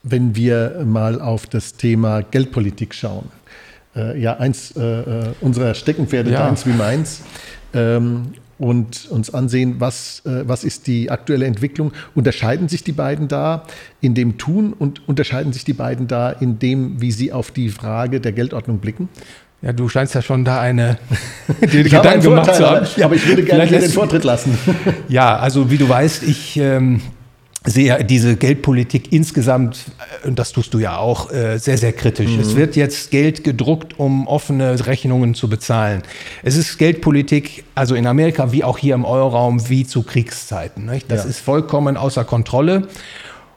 Wenn 0.02 0.36
wir 0.36 0.84
mal 0.84 1.20
auf 1.20 1.46
das 1.46 1.74
Thema 1.74 2.22
Geldpolitik 2.22 2.94
schauen, 2.94 3.28
äh, 3.96 4.20
ja, 4.20 4.36
eins 4.36 4.76
äh, 4.76 4.82
äh 4.82 5.32
unserer 5.40 5.74
Steckenpferde, 5.74 6.30
ja. 6.30 6.46
deins 6.46 6.66
wie 6.66 6.72
meins, 6.72 7.22
ähm, 7.74 8.34
und 8.58 9.08
uns 9.10 9.32
ansehen, 9.32 9.76
was, 9.78 10.22
äh, 10.24 10.46
was 10.46 10.64
ist 10.64 10.86
die 10.86 11.10
aktuelle 11.10 11.46
Entwicklung. 11.46 11.92
Unterscheiden 12.14 12.68
sich 12.68 12.84
die 12.84 12.92
beiden 12.92 13.28
da 13.28 13.64
in 14.00 14.14
dem 14.14 14.38
Tun 14.38 14.72
und 14.72 15.06
unterscheiden 15.08 15.52
sich 15.52 15.64
die 15.64 15.72
beiden 15.72 16.06
da 16.08 16.30
in 16.30 16.58
dem, 16.58 17.00
wie 17.00 17.12
sie 17.12 17.32
auf 17.32 17.50
die 17.50 17.68
Frage 17.68 18.20
der 18.20 18.32
Geldordnung 18.32 18.78
blicken? 18.78 19.08
Ja, 19.62 19.72
du 19.72 19.88
scheinst 19.88 20.14
ja 20.14 20.22
schon 20.22 20.44
da 20.44 20.60
eine 20.60 20.98
die 21.72 21.82
Gedanken 21.82 22.20
gemacht 22.20 22.54
zu 22.54 22.66
haben. 22.66 22.86
Ja, 22.96 23.06
aber 23.06 23.14
ich 23.14 23.26
würde 23.26 23.42
gerne 23.42 23.66
den 23.66 23.90
Vortritt 23.90 24.24
lassen. 24.24 24.56
ja, 25.08 25.36
also 25.36 25.70
wie 25.70 25.78
du 25.78 25.88
weißt, 25.88 26.22
ich 26.22 26.56
ähm, 26.58 27.00
sehe 27.66 28.04
diese 28.04 28.36
Geldpolitik 28.36 29.12
insgesamt, 29.12 29.86
äh, 30.24 30.28
und 30.28 30.38
das 30.38 30.52
tust 30.52 30.72
du 30.74 30.78
ja 30.78 30.98
auch, 30.98 31.32
äh, 31.32 31.58
sehr, 31.58 31.78
sehr 31.78 31.92
kritisch. 31.92 32.30
Mhm. 32.30 32.40
Es 32.40 32.56
wird 32.56 32.76
jetzt 32.76 33.10
Geld 33.10 33.44
gedruckt, 33.44 33.98
um 33.98 34.26
offene 34.26 34.86
Rechnungen 34.86 35.34
zu 35.34 35.48
bezahlen. 35.48 36.02
Es 36.42 36.56
ist 36.56 36.78
Geldpolitik, 36.78 37.64
also 37.74 37.94
in 37.94 38.06
Amerika 38.06 38.52
wie 38.52 38.64
auch 38.64 38.78
hier 38.78 38.94
im 38.94 39.04
Euroraum, 39.04 39.68
wie 39.68 39.86
zu 39.86 40.02
Kriegszeiten. 40.02 40.86
Nicht? 40.86 41.10
Das 41.10 41.24
ja. 41.24 41.30
ist 41.30 41.40
vollkommen 41.40 41.96
außer 41.96 42.24
Kontrolle. 42.24 42.88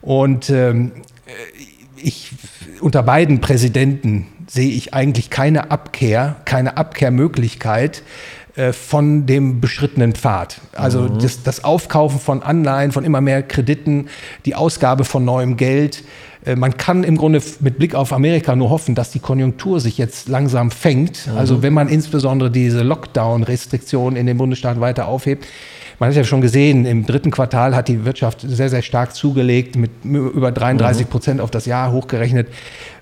Und 0.02 0.50
ähm, 0.50 0.92
ich, 2.02 2.32
unter 2.80 3.02
beiden 3.02 3.40
Präsidenten 3.40 4.26
sehe 4.46 4.70
ich 4.70 4.94
eigentlich 4.94 5.30
keine 5.30 5.70
Abkehr, 5.70 6.36
keine 6.44 6.76
Abkehrmöglichkeit 6.76 8.02
äh, 8.56 8.72
von 8.72 9.26
dem 9.26 9.60
beschrittenen 9.60 10.14
Pfad. 10.14 10.60
Also 10.72 11.02
mhm. 11.02 11.18
das, 11.20 11.42
das, 11.42 11.62
Aufkaufen 11.62 12.18
von 12.18 12.42
Anleihen, 12.42 12.90
von 12.90 13.04
immer 13.04 13.20
mehr 13.20 13.42
Krediten, 13.42 14.08
die 14.44 14.54
Ausgabe 14.54 15.04
von 15.04 15.24
neuem 15.24 15.56
Geld. 15.56 16.02
Äh, 16.44 16.56
man 16.56 16.76
kann 16.76 17.04
im 17.04 17.16
Grunde 17.16 17.40
mit 17.60 17.78
Blick 17.78 17.94
auf 17.94 18.12
Amerika 18.12 18.56
nur 18.56 18.70
hoffen, 18.70 18.94
dass 18.94 19.10
die 19.10 19.20
Konjunktur 19.20 19.78
sich 19.78 19.98
jetzt 19.98 20.28
langsam 20.28 20.72
fängt. 20.72 21.28
Mhm. 21.28 21.38
Also 21.38 21.62
wenn 21.62 21.72
man 21.72 21.88
insbesondere 21.88 22.50
diese 22.50 22.82
Lockdown-Restriktionen 22.82 24.16
in 24.16 24.26
den 24.26 24.36
Bundesstaaten 24.36 24.80
weiter 24.80 25.06
aufhebt. 25.06 25.46
Man 26.00 26.08
hat 26.08 26.16
ja 26.16 26.24
schon 26.24 26.40
gesehen, 26.40 26.86
im 26.86 27.04
dritten 27.04 27.30
Quartal 27.30 27.76
hat 27.76 27.88
die 27.88 28.06
Wirtschaft 28.06 28.40
sehr, 28.40 28.70
sehr 28.70 28.80
stark 28.80 29.14
zugelegt, 29.14 29.76
mit 29.76 29.90
über 30.02 30.50
33 30.50 31.04
mhm. 31.04 31.10
Prozent 31.10 31.42
auf 31.42 31.50
das 31.50 31.66
Jahr 31.66 31.92
hochgerechnet, 31.92 32.48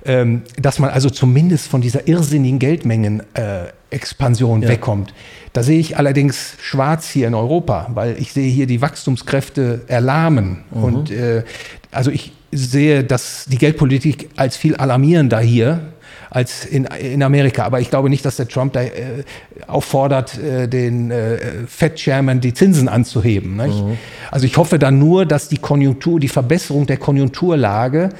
ähm, 0.04 0.42
dass 0.60 0.80
man 0.80 0.90
also 0.90 1.08
zumindest 1.08 1.68
von 1.68 1.80
dieser 1.80 2.08
irrsinnigen 2.08 2.58
Geldmengen-Expansion 2.58 4.62
ja. 4.62 4.68
wegkommt. 4.68 5.14
Da 5.52 5.62
sehe 5.62 5.78
ich 5.78 5.96
allerdings 5.96 6.56
schwarz 6.60 7.08
hier 7.08 7.28
in 7.28 7.34
Europa, 7.34 7.86
weil 7.94 8.16
ich 8.18 8.32
sehe 8.32 8.50
hier 8.50 8.66
die 8.66 8.82
Wachstumskräfte 8.82 9.82
erlahmen. 9.86 10.64
Mhm. 10.72 10.82
Und 10.82 11.12
äh, 11.12 11.44
also 11.92 12.10
ich 12.10 12.32
sehe 12.50 13.04
dass 13.04 13.44
die 13.44 13.58
Geldpolitik 13.58 14.30
als 14.36 14.56
viel 14.56 14.74
alarmierender 14.74 15.38
hier 15.38 15.92
als 16.30 16.64
in, 16.64 16.84
in 16.84 17.22
Amerika. 17.22 17.64
Aber 17.64 17.80
ich 17.80 17.90
glaube 17.90 18.10
nicht, 18.10 18.24
dass 18.24 18.36
der 18.36 18.48
Trump 18.48 18.72
da 18.72 18.82
äh, 18.82 19.24
auffordert, 19.66 20.38
äh, 20.38 20.68
den 20.68 21.10
äh, 21.10 21.38
Fed-Chairman 21.66 22.40
die 22.40 22.54
Zinsen 22.54 22.88
anzuheben. 22.88 23.56
Mhm. 23.56 23.98
Also 24.30 24.46
ich 24.46 24.56
hoffe 24.56 24.78
dann 24.78 24.98
nur, 24.98 25.26
dass 25.26 25.48
die 25.48 25.58
Konjunktur, 25.58 26.20
die 26.20 26.28
Verbesserung 26.28 26.86
der 26.86 26.96
Konjunkturlage 26.96 28.10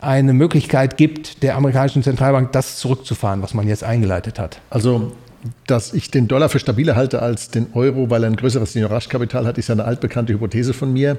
eine 0.00 0.32
Möglichkeit 0.32 0.96
gibt, 0.96 1.42
der 1.42 1.56
amerikanischen 1.56 2.02
Zentralbank 2.02 2.52
das 2.52 2.78
zurückzufahren, 2.78 3.42
was 3.42 3.54
man 3.54 3.68
jetzt 3.68 3.84
eingeleitet 3.84 4.38
hat. 4.38 4.60
Also 4.68 5.12
dass 5.66 5.92
ich 5.92 6.10
den 6.10 6.28
Dollar 6.28 6.48
für 6.48 6.58
stabiler 6.58 6.96
halte 6.96 7.22
als 7.22 7.50
den 7.50 7.68
Euro, 7.74 8.10
weil 8.10 8.24
er 8.24 8.30
ein 8.30 8.36
größeres 8.36 8.72
Seniorage-Kapital 8.72 9.46
hat, 9.46 9.58
ist 9.58 9.68
ja 9.68 9.74
eine 9.74 9.84
altbekannte 9.84 10.32
Hypothese 10.32 10.72
von 10.72 10.92
mir. 10.92 11.18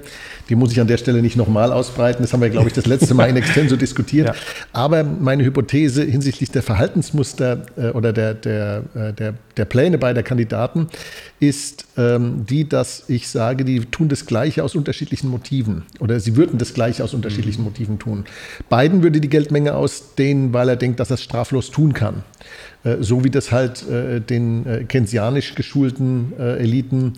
Die 0.50 0.56
muss 0.56 0.72
ich 0.72 0.80
an 0.80 0.88
der 0.88 0.98
Stelle 0.98 1.22
nicht 1.22 1.36
nochmal 1.36 1.72
ausbreiten. 1.72 2.24
Das 2.24 2.34
haben 2.34 2.42
wir, 2.42 2.50
glaube 2.50 2.68
ich, 2.68 2.74
das 2.74 2.86
letzte 2.86 3.14
Mal 3.14 3.30
in 3.30 3.36
Extenso 3.36 3.76
diskutiert. 3.84 4.28
Ja. 4.28 4.36
Aber 4.72 5.04
meine 5.04 5.44
Hypothese 5.44 6.04
hinsichtlich 6.04 6.52
der 6.52 6.64
Verhaltensmuster 6.64 7.66
äh, 7.78 7.90
oder 7.90 8.14
der, 8.14 8.34
der, 8.34 8.84
äh, 8.96 9.14
der, 9.14 9.34
der 9.58 9.66
Pläne 9.66 9.98
beider 9.98 10.24
Kandidaten 10.24 10.88
ist 11.40 11.86
ähm, 11.98 12.46
die, 12.50 12.68
dass 12.68 13.10
ich 13.10 13.28
sage, 13.28 13.66
die 13.66 13.82
tun 13.82 14.08
das 14.08 14.26
Gleiche 14.26 14.64
aus 14.64 14.76
unterschiedlichen 14.76 15.30
Motiven 15.30 15.84
oder 16.00 16.20
sie 16.20 16.36
würden 16.38 16.58
das 16.58 16.74
Gleiche 16.74 17.04
aus 17.04 17.14
unterschiedlichen 17.14 17.62
mhm. 17.62 17.68
Motiven 17.68 18.00
tun. 18.00 18.26
Biden 18.70 19.04
würde 19.04 19.20
die 19.20 19.30
Geldmenge 19.30 19.76
ausdehnen, 19.76 20.54
weil 20.54 20.70
er 20.70 20.76
denkt, 20.76 21.00
dass 21.00 21.12
er 21.12 21.16
es 21.16 21.24
straflos 21.24 21.72
tun 21.72 21.94
kann. 21.94 22.24
Äh, 22.84 22.98
so 23.00 23.24
wie 23.24 23.30
das 23.30 23.52
halt 23.52 23.88
äh, 23.90 24.20
den 24.20 24.66
äh, 24.66 24.84
keynesianisch 24.84 25.56
geschulten 25.56 26.34
Eliten 26.38 27.14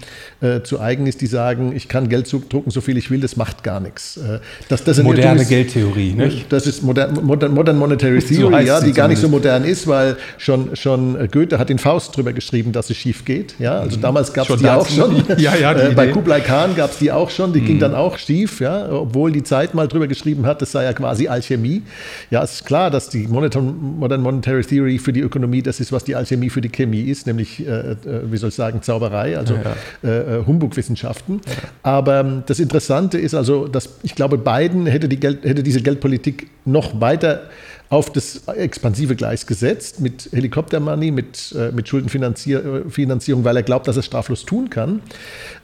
zu 0.64 0.80
eigen 0.80 1.08
ist, 1.08 1.22
die 1.22 1.28
sagen, 1.28 1.74
ich 1.76 1.88
kann 1.88 2.10
Geld 2.10 2.32
drucken, 2.50 2.70
so 2.70 2.82
viel 2.82 2.98
ich 2.98 3.10
will, 3.10 3.20
das 3.20 3.38
macht 3.38 3.64
gar 3.64 3.80
nichts. 3.80 4.20
Das, 4.68 4.84
das 4.84 5.02
moderne 5.02 5.42
ist, 5.42 5.50
Geldtheorie, 5.50 6.14
nicht? 6.14 6.52
Das 6.52 6.68
ist 6.68 6.84
modern, 6.84 7.24
modern 7.24 7.78
Monetary 7.78 8.20
Theory, 8.20 8.36
so 8.36 8.68
ja, 8.68 8.82
die 8.82 8.92
gar 8.92 9.08
nicht 9.08 9.20
so 9.20 9.30
modern 9.30 9.64
ist, 9.64 9.88
weil 9.88 10.18
schon, 10.38 10.76
schon 10.76 11.30
Goethe 11.32 11.58
hat 11.60 11.70
in 11.70 11.80
Faust 11.80 12.16
drüber 12.16 12.34
geschrieben, 12.34 12.72
dass 12.72 12.90
es 12.90 12.98
schief 12.98 13.26
geht. 13.26 13.56
Ja, 13.60 13.80
also 13.80 13.98
mhm. 13.98 14.02
damals 14.02 14.34
gab 14.34 14.50
es 14.50 14.60
die 14.60 14.68
auch 14.68 14.88
schon. 14.88 15.24
Ja, 15.38 15.56
ja, 15.56 15.74
die 15.74 15.96
Bei 15.96 16.08
Kublai 16.08 16.42
Khan 16.42 16.76
gab 16.76 16.92
es 16.92 16.98
die 16.98 17.12
auch 17.12 17.30
schon, 17.30 17.54
die 17.54 17.62
mhm. 17.62 17.66
ging 17.66 17.80
dann 17.80 17.96
auch 17.96 18.18
schief, 18.18 18.60
ja, 18.60 18.92
obwohl 18.92 19.32
die 19.32 19.44
Zeit 19.44 19.74
mal 19.74 19.88
drüber 19.88 20.08
geschrieben 20.08 20.46
hat, 20.46 20.62
das 20.62 20.72
sei 20.72 20.84
ja 20.84 20.94
quasi 20.94 21.28
Alchemie. 21.28 21.84
Ja, 22.30 22.44
es 22.44 22.56
ist 22.56 22.66
klar, 22.66 22.92
dass 22.92 23.10
die 23.10 23.28
Modern 23.28 24.22
Monetary 24.22 24.64
Theory 24.64 25.00
für 25.00 25.14
die 25.14 25.22
Ökonomie 25.22 25.55
das 25.62 25.80
ist, 25.80 25.92
was 25.92 26.04
die 26.04 26.16
Alchemie 26.16 26.50
für 26.50 26.62
die 26.62 26.70
Chemie 26.70 27.02
ist, 27.02 27.28
nämlich, 27.28 27.66
äh, 27.66 27.92
äh, 27.92 27.98
wie 28.32 28.38
soll 28.38 28.50
ich 28.50 28.56
sagen, 28.56 28.82
Zauberei, 28.82 29.38
also 29.38 29.56
ja. 29.56 29.76
Äh, 30.04 30.40
äh 30.40 30.46
Humbugwissenschaften. 30.46 31.42
Ja. 31.46 31.54
Aber 31.84 32.20
ähm, 32.20 32.44
das 32.46 32.60
Interessante 32.60 33.18
ist 33.18 33.34
also, 33.34 33.68
dass 33.68 33.90
ich 34.04 34.16
glaube, 34.16 34.38
Biden 34.38 34.86
hätte, 34.86 35.10
die 35.10 35.20
Geld, 35.20 35.44
hätte 35.44 35.64
diese 35.64 35.82
Geldpolitik 35.82 36.50
noch 36.66 37.00
weiter 37.02 37.50
auf 37.90 38.12
das 38.12 38.48
expansive 38.48 39.16
Gleis 39.16 39.46
gesetzt 39.46 40.00
mit 40.02 40.30
Helikoptermoney, 40.32 41.12
mit, 41.12 41.54
äh, 41.58 41.72
mit 41.72 41.88
Schuldenfinanzierung, 41.88 43.44
weil 43.44 43.58
er 43.58 43.64
glaubt, 43.64 43.88
dass 43.88 43.98
er 43.98 44.00
es 44.00 44.06
straflos 44.06 44.46
tun 44.46 44.70
kann. 44.70 45.02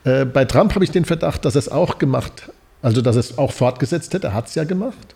Bei 0.04 0.46
Trump 0.46 0.74
habe 0.74 0.84
ich 0.84 0.92
den 0.92 1.06
Verdacht, 1.06 1.46
dass 1.46 1.56
er 1.56 1.60
es 1.60 1.70
auch 1.70 2.00
gemacht, 2.00 2.50
also 2.82 3.02
dass 3.02 3.16
er 3.16 3.20
es 3.20 3.38
auch 3.38 3.52
fortgesetzt 3.52 4.14
hätte. 4.14 4.28
Er 4.28 4.34
hat 4.34 4.48
es 4.48 4.56
ja 4.56 4.64
gemacht. 4.64 5.16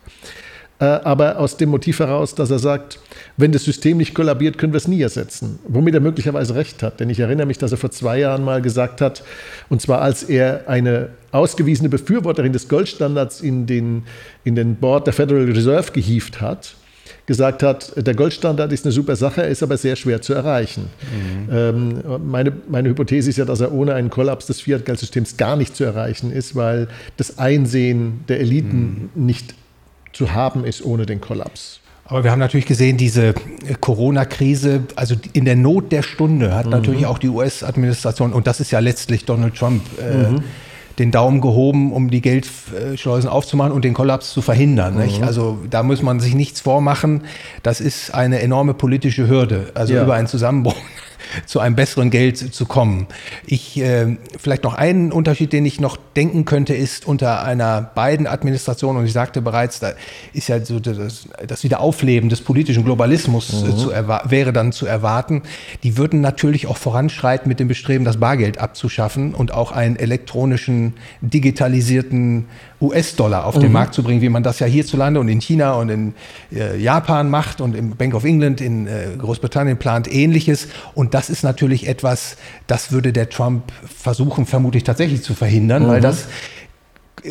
Äh, 0.78 0.84
aber 0.84 1.38
aus 1.38 1.56
dem 1.56 1.70
Motiv 1.70 2.00
heraus, 2.00 2.34
dass 2.34 2.50
er 2.50 2.58
sagt, 2.58 2.98
wenn 3.36 3.52
das 3.52 3.64
System 3.64 3.96
nicht 3.96 4.14
kollabiert, 4.14 4.58
können 4.58 4.72
wir 4.72 4.78
es 4.78 4.88
nie 4.88 5.00
ersetzen. 5.00 5.58
Womit 5.66 5.94
er 5.94 6.00
möglicherweise 6.00 6.54
recht 6.54 6.82
hat. 6.82 7.00
Denn 7.00 7.08
ich 7.08 7.18
erinnere 7.20 7.46
mich, 7.46 7.58
dass 7.58 7.72
er 7.72 7.78
vor 7.78 7.90
zwei 7.90 8.18
Jahren 8.18 8.44
mal 8.44 8.60
gesagt 8.60 9.00
hat, 9.00 9.22
und 9.70 9.80
zwar 9.80 10.02
als 10.02 10.22
er 10.22 10.68
eine 10.68 11.10
ausgewiesene 11.32 11.88
Befürworterin 11.88 12.52
des 12.52 12.68
Goldstandards 12.68 13.40
in 13.40 13.66
den, 13.66 14.04
in 14.44 14.54
den 14.54 14.76
Board 14.76 15.06
der 15.06 15.14
Federal 15.14 15.44
Reserve 15.44 15.92
gehievt 15.92 16.40
hat, 16.40 16.74
gesagt 17.24 17.62
hat, 17.62 17.92
der 17.96 18.14
Goldstandard 18.14 18.72
ist 18.72 18.84
eine 18.84 18.92
super 18.92 19.16
Sache, 19.16 19.42
er 19.42 19.48
ist 19.48 19.62
aber 19.62 19.76
sehr 19.76 19.96
schwer 19.96 20.22
zu 20.22 20.32
erreichen. 20.32 20.88
Mhm. 21.12 21.48
Ähm, 21.52 22.02
meine, 22.26 22.52
meine 22.68 22.88
Hypothese 22.90 23.30
ist 23.30 23.36
ja, 23.36 23.44
dass 23.44 23.60
er 23.60 23.72
ohne 23.72 23.94
einen 23.94 24.10
Kollaps 24.10 24.46
des 24.46 24.60
Fiat-Geldsystems 24.60 25.36
gar 25.36 25.56
nicht 25.56 25.74
zu 25.74 25.84
erreichen 25.84 26.30
ist, 26.30 26.54
weil 26.54 26.88
das 27.16 27.38
Einsehen 27.38 28.24
der 28.28 28.40
Eliten 28.40 29.10
mhm. 29.14 29.26
nicht 29.26 29.54
zu 30.16 30.34
haben 30.34 30.64
ist 30.64 30.84
ohne 30.84 31.06
den 31.06 31.20
Kollaps. 31.20 31.80
Aber 32.04 32.22
wir 32.22 32.30
haben 32.30 32.38
natürlich 32.38 32.66
gesehen, 32.66 32.96
diese 32.96 33.28
äh, 33.28 33.34
Corona-Krise, 33.80 34.84
also 34.94 35.16
in 35.32 35.44
der 35.44 35.56
Not 35.56 35.90
der 35.90 36.02
Stunde 36.02 36.54
hat 36.54 36.66
mhm. 36.66 36.72
natürlich 36.72 37.06
auch 37.06 37.18
die 37.18 37.28
US-Administration, 37.28 38.32
und 38.32 38.46
das 38.46 38.60
ist 38.60 38.70
ja 38.70 38.78
letztlich 38.78 39.24
Donald 39.24 39.56
Trump, 39.56 39.82
äh, 39.98 40.30
mhm 40.30 40.42
den 40.98 41.10
Daumen 41.10 41.40
gehoben, 41.40 41.92
um 41.92 42.10
die 42.10 42.22
Geldschleusen 42.22 43.28
aufzumachen 43.28 43.72
und 43.72 43.84
den 43.84 43.94
Kollaps 43.94 44.32
zu 44.32 44.40
verhindern. 44.40 44.94
Mhm. 44.94 45.24
Also 45.24 45.58
da 45.68 45.82
muss 45.82 46.02
man 46.02 46.20
sich 46.20 46.34
nichts 46.34 46.60
vormachen. 46.60 47.24
Das 47.62 47.80
ist 47.80 48.14
eine 48.14 48.40
enorme 48.40 48.74
politische 48.74 49.28
Hürde, 49.28 49.72
also 49.74 49.94
ja. 49.94 50.02
über 50.02 50.14
einen 50.14 50.26
Zusammenbruch 50.26 50.76
zu 51.46 51.60
einem 51.60 51.76
besseren 51.76 52.10
Geld 52.10 52.38
zu 52.38 52.66
kommen. 52.66 53.06
Ich 53.46 53.80
äh, 53.80 54.16
vielleicht 54.38 54.64
noch 54.64 54.74
einen 54.74 55.12
Unterschied, 55.12 55.52
den 55.52 55.64
ich 55.64 55.80
noch 55.80 55.96
denken 56.16 56.44
könnte, 56.44 56.74
ist 56.74 57.06
unter 57.06 57.42
einer 57.42 57.82
beiden 57.82 58.26
Administration, 58.26 58.96
und 58.96 59.04
ich 59.04 59.12
sagte 59.12 59.42
bereits, 59.42 59.80
da 59.80 59.92
ist 60.32 60.48
ja 60.48 60.64
so 60.64 60.80
das, 60.80 61.28
das 61.46 61.64
Wiederaufleben 61.64 62.28
des 62.28 62.40
politischen 62.40 62.84
Globalismus 62.84 63.62
äh, 63.62 63.66
mhm. 63.66 63.76
zu 63.76 63.90
wäre 63.90 64.52
dann 64.52 64.72
zu 64.72 64.86
erwarten. 64.86 65.42
Die 65.82 65.96
würden 65.96 66.20
natürlich 66.20 66.66
auch 66.66 66.76
voranschreiten 66.76 67.48
mit 67.48 67.60
dem 67.60 67.68
Bestreben, 67.68 68.04
das 68.04 68.18
Bargeld 68.18 68.58
abzuschaffen 68.58 69.34
und 69.34 69.52
auch 69.52 69.72
einen 69.72 69.96
elektronischen, 69.96 70.94
digitalisierten 71.20 72.46
US-Dollar 72.80 73.46
auf 73.46 73.56
mhm. 73.56 73.60
den 73.60 73.72
Markt 73.72 73.94
zu 73.94 74.02
bringen, 74.02 74.20
wie 74.20 74.28
man 74.28 74.42
das 74.42 74.58
ja 74.58 74.66
hierzulande 74.66 75.20
und 75.20 75.28
in 75.28 75.40
China 75.40 75.74
und 75.74 75.88
in 75.88 76.14
äh, 76.52 76.76
Japan 76.78 77.30
macht 77.30 77.60
und 77.60 77.74
im 77.74 77.96
Bank 77.96 78.14
of 78.14 78.24
England 78.24 78.60
in 78.60 78.86
äh, 78.86 79.16
Großbritannien 79.18 79.78
plant 79.78 80.12
ähnliches. 80.12 80.68
Und 80.94 81.14
das 81.14 81.30
ist 81.30 81.42
natürlich 81.42 81.88
etwas, 81.88 82.36
das 82.66 82.92
würde 82.92 83.12
der 83.12 83.28
Trump 83.28 83.72
versuchen, 83.84 84.46
vermutlich 84.46 84.84
tatsächlich 84.84 85.22
zu 85.22 85.34
verhindern, 85.34 85.84
mhm. 85.84 85.88
weil 85.88 86.00
das 86.00 86.26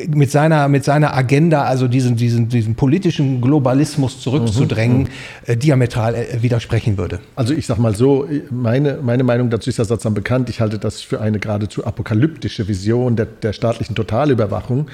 mit 0.08 0.32
seiner, 0.32 0.68
mit 0.68 0.84
seiner 0.84 1.16
Agenda, 1.16 1.64
also 1.64 1.88
diesen, 1.88 2.16
diesen, 2.16 2.50
diesen 2.50 2.76
politischen 2.76 3.42
Globalismus 3.42 4.22
zurückzudrängen, 4.22 5.04
mhm. 5.04 5.08
äh, 5.46 5.58
diametral 5.58 6.16
äh, 6.16 6.42
widersprechen 6.42 6.98
würde. 6.98 7.20
Also 7.36 7.54
ich 7.54 7.66
sage 7.66 7.82
mal 7.82 7.96
so, 7.96 8.28
meine, 8.50 9.00
meine 9.02 9.24
Meinung 9.24 9.50
dazu 9.50 9.70
ist 9.70 9.78
ja 9.78 9.86
sozusagen 9.86 10.16
bekannt. 10.16 10.50
Ich 10.50 10.62
halte 10.62 10.80
das 10.80 11.02
für 11.02 11.22
eine 11.22 11.40
geradezu 11.40 11.86
apokalyptische 11.86 12.68
Vision 12.68 13.16
der, 13.16 13.26
der 13.26 13.54
staatlichen 13.54 13.96
Totalüberwachung, 13.96 14.88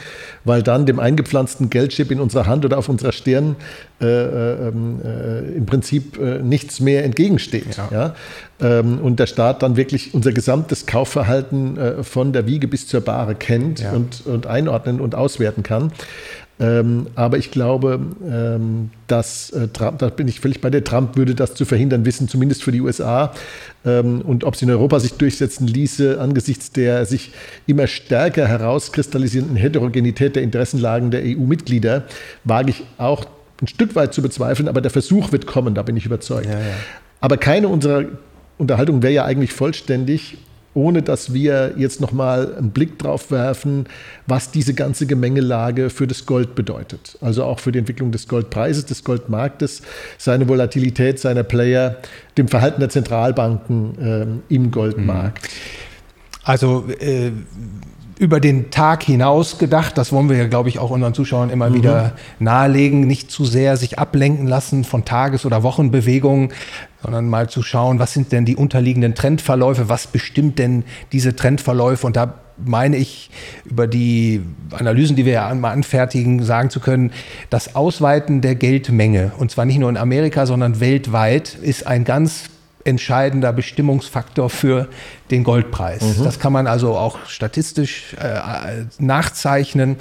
weil 0.46 0.64
dann 0.64 0.86
dem 0.86 1.00
eingepflanzten 1.00 1.70
Geldchip 1.70 2.12
in 2.12 2.20
unserer 2.20 2.48
Hand 2.48 2.66
oder 2.66 2.78
auf 2.78 2.90
unserer 2.90 3.12
Stirn 3.12 3.56
äh, 4.02 4.06
äh, 4.06 4.68
ähm, 4.68 5.00
äh, 5.04 5.58
im 5.58 5.66
Prinzip 5.66 6.18
äh, 6.18 6.40
nichts 6.40 6.80
mehr 6.80 7.04
entgegensteht. 7.04 7.78
Ja. 7.78 7.90
ja? 7.92 8.16
Ähm, 8.62 9.00
und 9.00 9.19
der 9.19 9.28
Staat 9.28 9.63
dann 9.63 9.76
wirklich 9.76 10.13
unser 10.13 10.32
gesamtes 10.32 10.86
Kaufverhalten 10.86 11.78
äh, 11.78 12.04
von 12.04 12.32
der 12.32 12.45
Wiege 12.45 12.67
bis 12.67 12.88
zur 12.88 13.02
Bahre 13.02 13.36
kennt 13.36 13.82
ja. 13.82 13.91
und, 13.91 14.26
und 14.26 14.47
einordnen 14.47 15.02
und 15.02 15.15
auswerten 15.15 15.63
kann. 15.63 15.91
Ähm, 16.62 17.08
aber 17.15 17.39
ich 17.39 17.50
glaube, 17.50 18.00
ähm, 18.24 18.91
dass 19.08 19.50
äh, 19.50 19.67
Trump, 19.69 19.97
da 19.97 20.10
bin 20.10 20.28
ich 20.28 20.41
völlig 20.41 20.62
bei 20.62 20.69
der 20.69 20.84
Trump 20.84 21.17
würde 21.17 21.34
das 21.34 21.56
zu 21.56 21.65
verhindern 21.65 22.06
wissen, 22.06 22.28
zumindest 22.28 22.62
für 22.62 22.71
die 22.71 22.82
USA. 22.82 23.34
Ähm, 23.84 24.21
und 24.21 24.43
ob 24.43 24.56
sie 24.56 24.65
in 24.65 24.71
Europa 24.71 25.00
sich 25.00 25.13
durchsetzen 25.13 25.65
ließe, 25.65 26.21
angesichts 26.21 26.71
der 26.71 27.08
sich 27.08 27.32
immer 27.65 27.88
stärker 27.88 28.47
herauskristallisierenden 28.47 29.56
Heterogenität 29.58 30.36
der 30.36 30.43
Interessenlagen 30.43 31.10
der 31.10 31.24
EU-Mitglieder, 31.24 32.04
wage 32.43 32.69
ich 32.69 32.84
auch 33.00 33.26
ein 33.60 33.67
Stück 33.67 33.95
weit 33.95 34.13
zu 34.13 34.21
bezweifeln, 34.21 34.67
aber 34.67 34.82
der 34.82 34.91
Versuch 34.91 35.32
wird 35.32 35.47
kommen, 35.47 35.74
da 35.74 35.82
bin 35.82 35.97
ich 35.97 36.06
überzeugt. 36.06 36.45
Ja, 36.45 36.60
ja. 36.60 36.76
Aber 37.21 37.38
keine 37.38 37.69
unserer 37.69 38.06
Unterhaltung 38.62 39.02
wäre 39.02 39.13
ja 39.13 39.26
eigentlich 39.26 39.54
vollständig, 39.54 40.38
ohne 40.74 41.02
dass 41.02 41.34
wir 41.34 41.74
jetzt 41.78 42.00
nochmal 42.00 42.56
einen 42.56 42.71
Blick 42.71 42.97
drauf 42.97 43.32
werfen, 43.32 43.88
was 44.28 44.52
diese 44.52 44.74
ganze 44.74 45.06
Gemengelage 45.06 45.89
für 45.89 46.08
das 46.08 46.26
Gold 46.26 46.56
bedeutet. 46.56 47.17
Also 47.19 47.43
auch 47.43 47.60
für 47.60 47.71
die 47.71 47.80
Entwicklung 47.80 48.12
des 48.12 48.28
Goldpreises, 48.28 48.86
des 48.86 49.04
Goldmarktes, 49.04 49.82
seine 50.17 50.47
Volatilität, 50.47 51.19
seiner 51.19 51.43
Player, 51.43 51.97
dem 52.38 52.47
Verhalten 52.47 52.80
der 52.80 52.89
Zentralbanken 52.89 54.41
äh, 54.50 54.54
im 54.54 54.71
Goldmarkt. 54.71 55.50
Also 56.43 56.86
äh, 57.00 57.32
über 58.22 58.40
den 58.40 58.70
Tag 58.70 59.02
hinaus 59.02 59.58
gedacht. 59.58 59.98
Das 59.98 60.12
wollen 60.12 60.30
wir 60.30 60.38
ja, 60.38 60.46
glaube 60.46 60.70
ich, 60.70 60.78
auch 60.78 60.92
unseren 60.92 61.16
Zuschauern 61.16 61.50
immer 61.50 61.72
mhm. 61.72 61.74
wieder 61.74 62.12
nahelegen. 62.38 63.08
Nicht 63.08 63.32
zu 63.32 63.46
sehr 63.46 63.78
sich 63.78 63.98
ablenken 63.98 64.46
lassen 64.46 64.84
von 64.84 65.06
Tages- 65.06 65.44
oder 65.44 65.64
Wochenbewegungen, 65.64 66.50
sondern 67.02 67.28
mal 67.28 67.50
zu 67.50 67.64
schauen, 67.64 67.98
was 67.98 68.14
sind 68.14 68.32
denn 68.32 68.46
die 68.46 68.56
unterliegenden 68.56 69.16
Trendverläufe, 69.16 69.90
was 69.90 70.06
bestimmt 70.06 70.60
denn 70.60 70.84
diese 71.12 71.36
Trendverläufe 71.36 72.06
und 72.06 72.16
da 72.16 72.36
meine 72.64 72.98
ich, 72.98 73.32
über 73.66 73.88
die 73.88 74.42
Analysen, 74.70 75.16
die 75.16 75.26
wir 75.26 75.34
ja 75.34 75.56
mal 75.56 75.72
anfertigen, 75.72 76.44
sagen 76.44 76.70
zu 76.70 76.80
können, 76.80 77.12
das 77.50 77.74
Ausweiten 77.74 78.42
der 78.42 78.54
Geldmenge, 78.54 79.32
und 79.40 79.50
zwar 79.50 79.66
nicht 79.66 79.80
nur 79.80 79.90
in 79.90 79.98
Amerika, 79.98 80.46
sondern 80.46 80.80
weltweit, 80.80 81.56
ist 81.56 81.88
ein 81.88 82.04
ganz 82.04 82.52
entscheidender 82.86 83.54
Bestimmungsfaktor 83.54 84.50
für 84.50 84.88
den 85.30 85.44
Goldpreis. 85.44 86.20
Mhm. 86.20 86.24
Das 86.24 86.39
kann 86.39 86.54
man 86.54 86.67
also 86.67 86.96
auch 86.96 87.26
statistisch 87.28 88.15
äh, 88.20 88.86
nachzeichnen. 89.00 89.98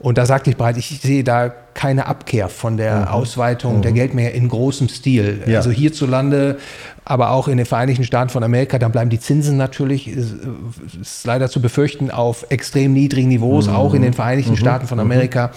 Und 0.00 0.16
da 0.16 0.26
sagte 0.26 0.50
ich 0.50 0.56
bereits, 0.56 0.78
ich 0.78 1.00
sehe 1.00 1.24
da 1.24 1.52
keine 1.74 2.06
Abkehr 2.06 2.48
von 2.48 2.76
der 2.76 3.00
mhm. 3.00 3.08
Ausweitung 3.08 3.78
mhm. 3.78 3.82
der 3.82 3.92
Geldmenge 3.92 4.30
in 4.30 4.48
großem 4.48 4.88
Stil. 4.88 5.42
Ja. 5.46 5.58
Also 5.58 5.70
hierzulande, 5.70 6.58
aber 7.04 7.30
auch 7.30 7.48
in 7.48 7.56
den 7.56 7.66
Vereinigten 7.66 8.04
Staaten 8.04 8.30
von 8.30 8.42
Amerika, 8.44 8.78
dann 8.78 8.92
bleiben 8.92 9.10
die 9.10 9.18
Zinsen 9.18 9.56
natürlich, 9.56 10.08
ist, 10.08 10.34
ist 11.00 11.26
leider 11.26 11.48
zu 11.48 11.60
befürchten, 11.60 12.10
auf 12.10 12.46
extrem 12.48 12.92
niedrigen 12.92 13.28
Niveaus, 13.28 13.66
mhm. 13.66 13.74
auch 13.74 13.94
in 13.94 14.02
den 14.02 14.12
Vereinigten 14.12 14.52
mhm. 14.52 14.56
Staaten 14.56 14.86
von 14.86 14.98
mhm. 14.98 15.02
Amerika. 15.02 15.50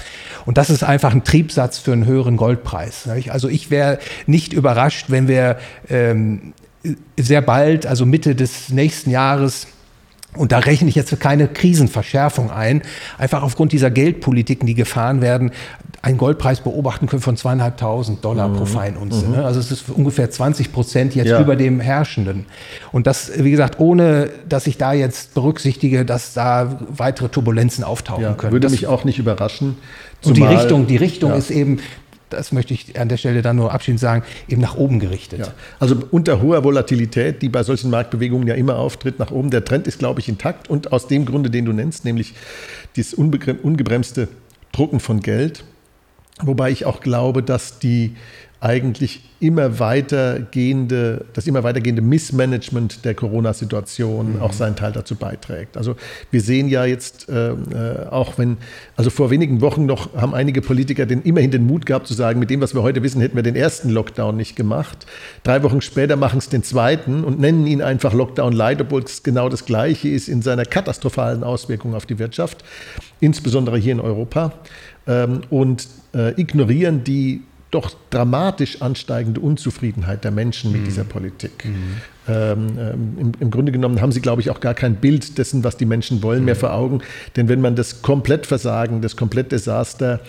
Und 0.46 0.58
das 0.58 0.70
ist 0.70 0.84
einfach 0.84 1.14
ein 1.14 1.24
Triebsatz 1.24 1.78
für 1.78 1.94
einen 1.94 2.06
höheren 2.06 2.38
Goldpreis. 2.38 3.08
Also 3.30 3.48
ich 3.48 3.70
wäre 3.70 4.00
nicht 4.26 4.54
überrascht, 4.54 5.08
wenn 5.10 5.28
wir 5.28 5.58
ähm, 5.90 6.54
sehr 7.20 7.42
bald, 7.42 7.86
also 7.86 8.06
Mitte 8.08 8.34
des 8.34 8.70
nächsten 8.70 9.12
Jahres, 9.12 9.68
und 10.36 10.52
da 10.54 10.60
rechne 10.60 10.88
ich 10.88 10.96
jetzt 10.96 11.18
keine 11.20 11.48
Krisenverschärfung 11.48 12.52
ein, 12.52 12.84
einfach 13.18 13.44
aufgrund 13.44 13.74
dieser 13.74 13.92
Geldpolitiken, 13.92 14.66
die 14.66 14.76
gefahren 14.76 15.22
werden, 15.22 15.52
einen 16.02 16.18
Goldpreis 16.18 16.62
beobachten 16.62 17.08
können 17.08 17.22
von 17.22 17.38
zweieinhalbtausend 17.38 18.24
Dollar 18.24 18.48
mhm. 18.48 18.56
pro 18.56 18.66
Feinunze. 18.66 19.26
Mhm. 19.26 19.36
Ne? 19.36 19.46
Also 19.46 19.60
es 19.60 19.72
ist 19.72 19.90
ungefähr 19.90 20.32
20 20.32 20.72
Prozent 20.72 21.16
jetzt 21.16 21.28
ja. 21.28 21.42
über 21.42 21.56
dem 21.56 21.80
Herrschenden. 21.80 22.46
Und 22.92 23.08
das, 23.08 23.32
wie 23.38 23.52
gesagt, 23.52 23.80
ohne 23.80 24.30
dass 24.48 24.68
ich 24.68 24.78
da 24.78 24.94
jetzt 24.94 25.34
berücksichtige, 25.34 26.06
dass 26.06 26.34
da 26.34 26.80
weitere 26.90 27.30
Turbulenzen 27.30 27.84
auftauchen 27.84 28.24
ja, 28.24 28.34
können. 28.34 28.54
Würde 28.54 28.66
das 28.66 28.72
mich 28.72 28.88
auch 28.88 29.04
nicht 29.04 29.20
überraschen. 29.20 29.78
und 30.24 30.38
die 30.38 30.44
Richtung, 30.44 30.88
die 30.88 30.98
Richtung 30.98 31.32
ja. 31.32 31.38
ist 31.38 31.52
eben, 31.52 31.80
das 32.32 32.52
möchte 32.52 32.74
ich 32.74 33.00
an 33.00 33.10
der 33.10 33.18
Stelle 33.18 33.42
dann 33.42 33.56
nur 33.58 33.74
abschließend 33.74 34.00
sagen, 34.00 34.24
eben 34.48 34.62
nach 34.62 34.76
oben 34.76 35.00
gerichtet. 35.00 35.40
Ja. 35.40 35.54
Also 35.80 35.96
unter 36.12 36.42
hoher 36.42 36.64
Volatilität, 36.64 37.42
die 37.42 37.50
bei 37.50 37.64
solchen 37.64 37.92
Marktbewegungen 37.92 38.48
ja 38.48 38.56
immer 38.56 38.78
auftritt, 38.78 39.20
nach 39.20 39.32
oben. 39.32 39.52
Der 39.52 39.64
Trend 39.64 39.88
ist, 39.88 40.00
glaube 40.00 40.20
ich, 40.20 40.30
intakt 40.30 40.70
und 40.70 40.92
aus 40.92 41.08
dem 41.08 41.26
Grunde, 41.26 41.50
den 41.50 41.66
du 41.66 41.74
nennst, 41.74 42.06
nämlich 42.06 42.34
dieses 42.96 43.14
ungebremste 43.14 44.28
Drucken 44.72 45.00
von 45.00 45.20
Geld. 45.20 45.64
Wobei 46.42 46.72
ich 46.72 46.86
auch 46.86 47.02
glaube, 47.02 47.44
dass 47.44 47.80
die 47.80 48.16
eigentlich 48.62 49.24
immer 49.40 49.80
weitergehende, 49.80 51.26
das 51.34 51.48
immer 51.48 51.64
weitergehende 51.64 52.04
Missmanagement 52.04 53.04
der 53.04 53.16
Corona-Situation 53.16 54.36
mhm. 54.36 54.42
auch 54.42 54.54
seinen 54.54 54.76
Teil 54.76 54.92
dazu 54.92 55.16
beiträgt. 55.16 55.78
Also 55.78 55.96
wir 56.30 56.42
sehen 56.42 56.70
ja 56.70 56.86
jetzt, 56.86 57.28
äh, 57.28 57.54
äh, 57.54 58.08
auch 58.12 58.38
wenn, 58.38 58.58
also 58.96 59.10
vor 59.10 59.32
wenigen 59.32 59.62
Wochen 59.62 59.88
noch 59.88 60.14
haben 60.14 60.36
einige 60.36 60.62
Politiker 60.62 61.08
den, 61.08 61.24
immerhin 61.24 61.50
den 61.50 61.66
Mut 61.66 61.88
gehabt 61.88 62.06
zu 62.06 62.14
sagen, 62.14 62.40
mit 62.40 62.52
dem, 62.52 62.62
was 62.62 62.76
wir 62.76 62.84
heute 62.84 63.02
wissen, 63.02 63.20
hätten 63.20 63.36
wir 63.36 63.42
den 63.42 63.56
ersten 63.56 63.90
Lockdown 63.90 64.38
nicht 64.38 64.56
gemacht. 64.56 65.08
Drei 65.42 65.64
Wochen 65.64 65.82
später 65.82 66.16
machen 66.16 66.38
es 66.38 66.48
den 66.48 66.62
zweiten 66.62 67.24
und 67.24 67.40
nennen 67.40 67.66
ihn 67.66 67.82
einfach 67.82 68.14
Lockdown 68.14 68.54
Light, 68.54 68.80
obwohl 68.80 69.02
es 69.02 69.24
genau 69.24 69.50
das 69.50 69.66
Gleiche 69.66 70.08
ist 70.10 70.30
in 70.30 70.44
seiner 70.44 70.66
katastrophalen 70.66 71.44
Auswirkung 71.44 71.96
auf 71.96 72.06
die 72.06 72.20
Wirtschaft, 72.20 72.64
insbesondere 73.22 73.80
hier 73.80 73.94
in 73.94 74.00
Europa. 74.00 74.54
Ähm, 75.08 75.42
und 75.50 75.88
äh, 76.14 76.40
ignorieren 76.40 77.04
die 77.04 77.42
doch 77.72 77.92
dramatisch 78.10 78.82
ansteigende 78.82 79.40
Unzufriedenheit 79.40 80.24
der 80.24 80.32
Menschen 80.32 80.72
mit 80.72 80.82
mhm. 80.82 80.86
dieser 80.86 81.06
Politik. 81.06 81.66
Mhm. 81.66 82.02
Ähm, 82.28 82.68
ähm, 82.78 83.18
im, 83.18 83.32
im, 83.40 83.52
Grunde 83.52 83.72
genommen 83.72 84.02
haben 84.02 84.12
sie, 84.12 84.22
glaube 84.22 84.42
ich, 84.42 84.50
auch 84.52 84.60
gar 84.60 84.74
kein 84.74 84.96
Bild 84.96 85.38
dessen, 85.38 85.64
was 85.64 85.78
die 85.78 85.86
Menschen 85.86 86.22
wollen, 86.22 86.40
mhm. 86.40 86.46
mehr 86.46 86.56
vor 86.56 86.74
Augen. 86.74 87.02
Denn 87.36 87.48
wenn 87.50 87.62
man 87.62 87.76
das 87.76 88.02
Komplettversagen, 88.02 89.02
das 89.02 89.16
Komplettdesaster 89.16 90.20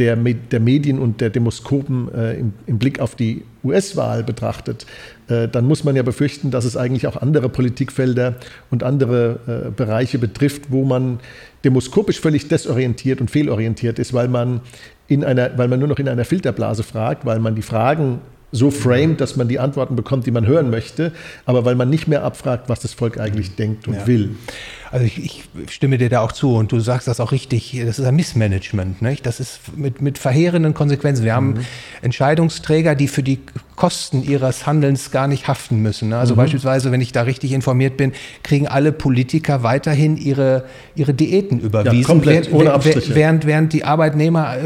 der, 0.00 0.16
der 0.16 0.60
Medien 0.60 0.98
und 0.98 1.20
der 1.20 1.28
Demoskopen 1.28 2.12
äh, 2.14 2.32
im, 2.34 2.54
im, 2.66 2.78
Blick 2.78 3.00
auf 3.00 3.14
die 3.14 3.42
US-Wahl 3.62 4.24
betrachtet, 4.24 4.86
äh, 5.28 5.46
dann 5.46 5.66
muss 5.66 5.84
man 5.84 5.94
ja 5.94 6.02
befürchten, 6.02 6.50
dass 6.50 6.64
es 6.64 6.74
eigentlich 6.74 7.06
auch 7.06 7.16
andere 7.16 7.50
Politikfelder 7.50 8.36
und 8.70 8.82
andere 8.82 9.66
äh, 9.66 9.70
Bereiche 9.70 10.18
betrifft, 10.18 10.70
wo 10.70 10.84
man 10.84 11.20
demoskopisch 11.64 12.18
völlig 12.18 12.48
desorientiert 12.48 13.20
und 13.20 13.30
fehlorientiert 13.30 13.98
ist, 13.98 14.14
weil 14.14 14.28
man, 14.28 14.62
in 15.06 15.22
einer, 15.22 15.56
weil 15.58 15.68
man 15.68 15.78
nur 15.78 15.88
noch 15.88 15.98
in 15.98 16.08
einer 16.08 16.24
Filterblase 16.24 16.82
fragt, 16.82 17.26
weil 17.26 17.38
man 17.38 17.54
die 17.54 17.62
Fragen 17.62 18.20
so 18.52 18.70
framed, 18.70 19.20
dass 19.20 19.36
man 19.36 19.48
die 19.48 19.58
Antworten 19.58 19.96
bekommt, 19.96 20.26
die 20.26 20.30
man 20.30 20.46
hören 20.46 20.70
möchte, 20.70 21.12
aber 21.44 21.66
weil 21.66 21.74
man 21.74 21.90
nicht 21.90 22.08
mehr 22.08 22.24
abfragt, 22.24 22.68
was 22.68 22.80
das 22.80 22.94
Volk 22.94 23.20
eigentlich 23.20 23.54
denkt 23.54 23.86
und 23.86 23.94
ja. 23.94 24.06
will. 24.06 24.30
Also 24.92 25.06
ich, 25.06 25.24
ich, 25.24 25.44
stimme 25.72 25.98
dir 25.98 26.08
da 26.08 26.20
auch 26.20 26.32
zu 26.32 26.56
und 26.56 26.72
du 26.72 26.80
sagst 26.80 27.06
das 27.06 27.20
auch 27.20 27.30
richtig, 27.30 27.80
das 27.86 27.98
ist 27.98 28.04
ein 28.04 28.16
Missmanagement. 28.16 29.02
Nicht? 29.02 29.24
Das 29.24 29.38
ist 29.38 29.76
mit, 29.76 30.00
mit 30.02 30.18
verheerenden 30.18 30.74
Konsequenzen. 30.74 31.24
Wir 31.24 31.32
mhm. 31.32 31.36
haben 31.36 31.66
Entscheidungsträger, 32.02 32.94
die 32.94 33.06
für 33.06 33.22
die 33.22 33.38
Kosten 33.76 34.22
ihres 34.22 34.66
Handelns 34.66 35.10
gar 35.10 35.26
nicht 35.26 35.48
haften 35.48 35.80
müssen. 35.80 36.12
Also 36.12 36.34
mhm. 36.34 36.38
beispielsweise, 36.38 36.92
wenn 36.92 37.00
ich 37.00 37.12
da 37.12 37.22
richtig 37.22 37.52
informiert 37.52 37.96
bin, 37.96 38.12
kriegen 38.42 38.68
alle 38.68 38.92
Politiker 38.92 39.62
weiterhin 39.62 40.18
ihre, 40.18 40.64
ihre 40.94 41.14
Diäten 41.14 41.60
überwiesen, 41.60 42.00
ja, 42.00 42.06
komplett, 42.06 42.52
ohne 42.52 42.72
Abstriche. 42.72 43.14
während, 43.14 43.46
während 43.46 43.72
die 43.72 43.84
Arbeitnehmer 43.84 44.56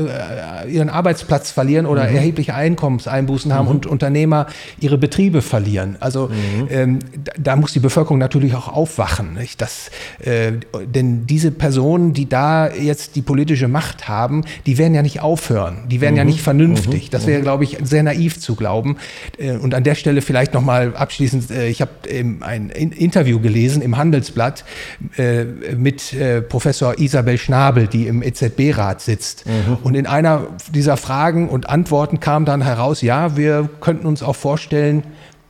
äh, 0.64 0.72
ihren 0.72 0.88
Arbeitsplatz 0.88 1.52
verlieren 1.52 1.86
oder 1.86 2.08
mhm. 2.08 2.16
erhebliche 2.16 2.54
Einkommenseinbußen 2.54 3.52
haben 3.52 3.66
mhm. 3.66 3.70
und 3.70 3.86
Unternehmer 3.86 4.46
ihre 4.80 4.98
Betriebe 4.98 5.42
verlieren. 5.42 5.96
Also 6.00 6.28
mhm. 6.28 6.68
ähm, 6.70 6.98
da, 7.22 7.32
da, 7.38 7.56
muss 7.56 7.72
die 7.72 7.80
Bevölkerung 7.80 8.18
natürlich 8.18 8.56
auch 8.56 8.66
aufwachen. 8.66 9.34
Nicht? 9.34 9.60
Das, 9.60 9.92
äh, 10.20 10.52
denn 10.86 11.26
diese 11.26 11.50
Personen, 11.50 12.12
die 12.12 12.28
da 12.28 12.72
jetzt 12.72 13.16
die 13.16 13.22
politische 13.22 13.68
Macht 13.68 14.08
haben, 14.08 14.44
die 14.66 14.78
werden 14.78 14.94
ja 14.94 15.02
nicht 15.02 15.20
aufhören, 15.20 15.84
die 15.88 16.00
werden 16.00 16.14
mhm. 16.14 16.18
ja 16.18 16.24
nicht 16.24 16.42
vernünftig. 16.42 17.10
Das 17.10 17.26
wäre, 17.26 17.40
mhm. 17.40 17.44
glaube 17.44 17.64
ich, 17.64 17.78
sehr 17.82 18.02
naiv 18.02 18.40
zu 18.40 18.54
glauben. 18.54 18.96
Äh, 19.38 19.52
und 19.52 19.74
an 19.74 19.84
der 19.84 19.94
Stelle 19.94 20.22
vielleicht 20.22 20.54
nochmal 20.54 20.94
abschließend, 20.96 21.50
äh, 21.50 21.68
ich 21.68 21.80
habe 21.80 21.92
ein 22.40 22.70
Interview 22.70 23.40
gelesen 23.40 23.82
im 23.82 23.96
Handelsblatt 23.96 24.64
äh, 25.16 25.44
mit 25.76 26.12
äh, 26.12 26.42
Professor 26.42 26.98
Isabel 26.98 27.38
Schnabel, 27.38 27.86
die 27.86 28.06
im 28.06 28.22
EZB-Rat 28.22 29.00
sitzt. 29.00 29.46
Mhm. 29.46 29.78
Und 29.82 29.94
in 29.94 30.06
einer 30.06 30.46
dieser 30.72 30.96
Fragen 30.96 31.48
und 31.48 31.68
Antworten 31.68 32.20
kam 32.20 32.44
dann 32.44 32.62
heraus, 32.62 33.02
ja, 33.02 33.36
wir 33.36 33.68
könnten 33.80 34.06
uns 34.06 34.22
auch 34.22 34.36
vorstellen, 34.36 35.04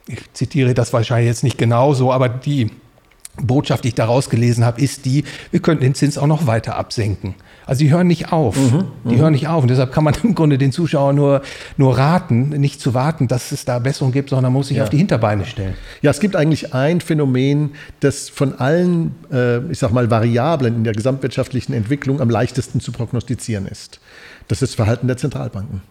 ich 0.07 0.33
zitiere 0.33 0.75
das 0.75 0.93
wahrscheinlich 0.93 1.29
jetzt 1.29 1.45
nicht 1.45 1.59
genau 1.59 1.95
so, 1.95 2.13
aber 2.13 2.29
die 2.29 2.71
Botschaft, 3.37 3.85
die 3.85 3.89
ich 3.89 3.95
daraus 3.95 4.31
gelesen 4.31 4.65
habe, 4.65 4.81
ist 4.81 5.05
die, 5.05 5.25
wir 5.51 5.61
könnten 5.61 5.83
den 5.83 5.95
Zins 5.95 6.19
auch 6.19 6.27
noch 6.27 6.47
weiter 6.47 6.77
absenken. 6.77 7.35
Also 7.67 7.81
die 7.81 7.91
hören 7.91 8.07
nicht 8.07 8.33
auf. 8.33 8.57
Mhm, 8.57 8.85
die 9.05 9.17
mhm. 9.17 9.21
hören 9.21 9.33
nicht 9.33 9.49
auf. 9.49 9.63
Und 9.63 9.69
deshalb 9.69 9.93
kann 9.93 10.05
man 10.05 10.15
im 10.23 10.35
Grunde 10.35 10.59
den 10.59 10.73
Zuschauern 10.73 11.17
nur, 11.17 11.43
nur 11.77 11.97
raten, 11.99 12.51
nicht 12.51 12.81
zu 12.81 12.95
warten, 12.95 13.27
dass 13.27 13.53
es 13.53 13.65
da 13.65 13.79
Besserung 13.79 14.13
gibt, 14.13 14.31
sondern 14.31 14.45
man 14.45 14.53
muss 14.53 14.69
sich 14.69 14.77
ja. 14.77 14.85
auf 14.85 14.91
die 14.91 14.99
Hinterbeine 14.99 15.47
stellen. 15.47 15.75
Ja, 16.03 16.11
es 16.11 16.21
gibt 16.21 16.37
eigentlich 16.37 16.75
ein 16.75 17.01
Phänomen, 17.01 17.73
das 18.01 18.29
von 18.29 18.55
allen, 18.59 19.15
äh, 19.33 19.59
ich 19.71 19.79
sag 19.79 19.93
mal, 19.93 20.11
Variablen 20.11 20.77
in 20.77 20.85
der 20.85 20.93
gesamtwirtschaftlichen 20.93 21.73
Entwicklung 21.73 22.21
am 22.21 22.31
leichtesten 22.31 22.81
zu 22.81 22.93
prognostizieren 22.93 23.67
ist. 23.67 24.01
Das 24.49 24.63
ist 24.63 24.73
das 24.73 24.75
Verhalten 24.77 25.07
der 25.07 25.17
Zentralbanken. 25.17 25.83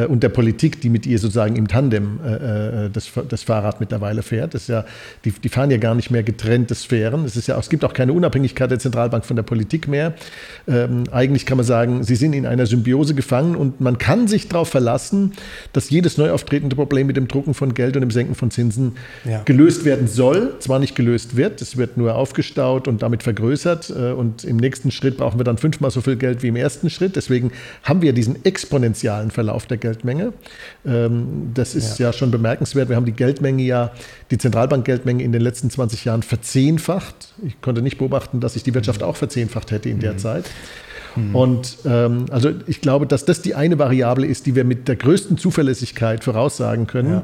Äh, 0.00 0.06
und 0.06 0.22
der 0.22 0.28
Politik, 0.28 0.80
die 0.80 0.88
mit 0.88 1.06
ihr 1.06 1.18
sozusagen 1.18 1.56
im 1.56 1.68
Tandem 1.68 2.20
äh, 2.24 2.86
äh, 2.86 2.90
das, 2.90 3.10
das 3.28 3.42
Fahrrad 3.42 3.80
mittlerweile 3.80 4.22
fährt. 4.22 4.54
Das 4.54 4.62
ist 4.62 4.68
ja, 4.68 4.84
die, 5.24 5.32
die 5.32 5.48
fahren 5.48 5.70
ja 5.70 5.78
gar 5.78 5.94
nicht 5.94 6.10
mehr 6.10 6.22
getrennte 6.22 6.74
Sphären. 6.74 7.24
Es, 7.24 7.36
ist 7.36 7.48
ja, 7.48 7.58
es 7.58 7.68
gibt 7.68 7.84
auch 7.84 7.92
keine 7.92 8.12
Unabhängigkeit 8.12 8.70
der 8.70 8.78
Zentralbank 8.78 9.24
von 9.24 9.36
der 9.36 9.42
Politik 9.42 9.88
mehr. 9.88 10.14
Ähm, 10.68 11.04
eigentlich 11.10 11.46
kann 11.46 11.56
man 11.56 11.66
sagen, 11.66 12.04
sie 12.04 12.16
sind 12.16 12.32
in 12.32 12.46
einer 12.46 12.66
Symbiose 12.66 13.14
gefangen 13.14 13.56
und 13.56 13.80
man 13.80 13.98
kann 13.98 14.28
sich 14.28 14.48
darauf 14.48 14.68
verlassen, 14.68 15.32
dass 15.72 15.90
jedes 15.90 16.18
neu 16.18 16.30
auftretende 16.30 16.76
Problem 16.76 17.06
mit 17.06 17.16
dem 17.16 17.28
Drucken 17.28 17.54
von 17.54 17.74
Geld 17.74 17.96
und 17.96 18.02
dem 18.02 18.10
Senken 18.10 18.34
von 18.34 18.50
Zinsen 18.50 18.96
ja. 19.24 19.42
gelöst 19.44 19.84
werden 19.84 20.06
soll. 20.06 20.54
Zwar 20.60 20.78
nicht 20.78 20.94
gelöst 20.94 21.36
wird, 21.36 21.60
es 21.60 21.76
wird 21.76 21.96
nur 21.96 22.14
aufgestaut 22.14 22.88
und 22.88 23.02
damit 23.02 23.22
vergrößert. 23.22 23.90
Äh, 23.90 24.12
und 24.12 24.44
im 24.44 24.56
nächsten 24.56 24.90
Schritt 24.90 25.16
brauchen 25.16 25.38
wir 25.38 25.44
dann 25.44 25.58
fünfmal 25.58 25.90
so 25.90 26.00
viel 26.00 26.16
Geld 26.16 26.42
wie 26.42 26.48
im 26.48 26.56
ersten 26.56 26.90
Schritt. 26.90 27.16
Deswegen 27.16 27.52
haben 27.82 28.02
wir 28.02 28.12
diesen 28.12 28.44
exponentialen 28.44 29.30
Verlauf 29.30 29.66
der 29.66 29.78
Geldmenge. 29.90 30.32
Ähm, 30.86 31.50
das 31.54 31.74
ist 31.74 31.98
ja. 31.98 32.06
ja. 32.06 32.12
schon 32.12 32.30
bemerkenswert. 32.30 32.88
Wir 32.88 32.96
haben 32.96 33.06
die 33.06 33.12
Geldmenge 33.12 33.62
ja, 33.62 33.92
die 34.30 34.38
Zentralbankgeldmenge 34.38 35.22
in 35.22 35.32
den 35.32 35.42
letzten 35.42 35.70
20 35.70 36.04
Jahren 36.04 36.22
verzehnfacht. 36.22 37.34
Ich 37.44 37.60
konnte 37.60 37.82
nicht 37.82 37.98
beobachten, 37.98 38.40
dass 38.40 38.54
sich 38.54 38.62
die 38.62 38.74
Wirtschaft 38.74 39.02
auch 39.02 39.16
verzehnfacht 39.16 39.70
hätte 39.70 39.88
in 39.88 40.00
der 40.00 40.14
mhm. 40.14 40.18
Zeit. 40.18 40.44
Mhm. 41.16 41.34
Und 41.34 41.78
ähm, 41.84 42.26
also 42.30 42.52
ich 42.66 42.80
glaube, 42.80 43.06
dass 43.06 43.24
das 43.24 43.42
die 43.42 43.54
eine 43.54 43.78
Variable 43.78 44.26
ist, 44.26 44.46
die 44.46 44.54
wir 44.54 44.64
mit 44.64 44.86
der 44.86 44.96
größten 44.96 45.38
Zuverlässigkeit 45.38 46.22
voraussagen 46.22 46.86
können, 46.86 47.22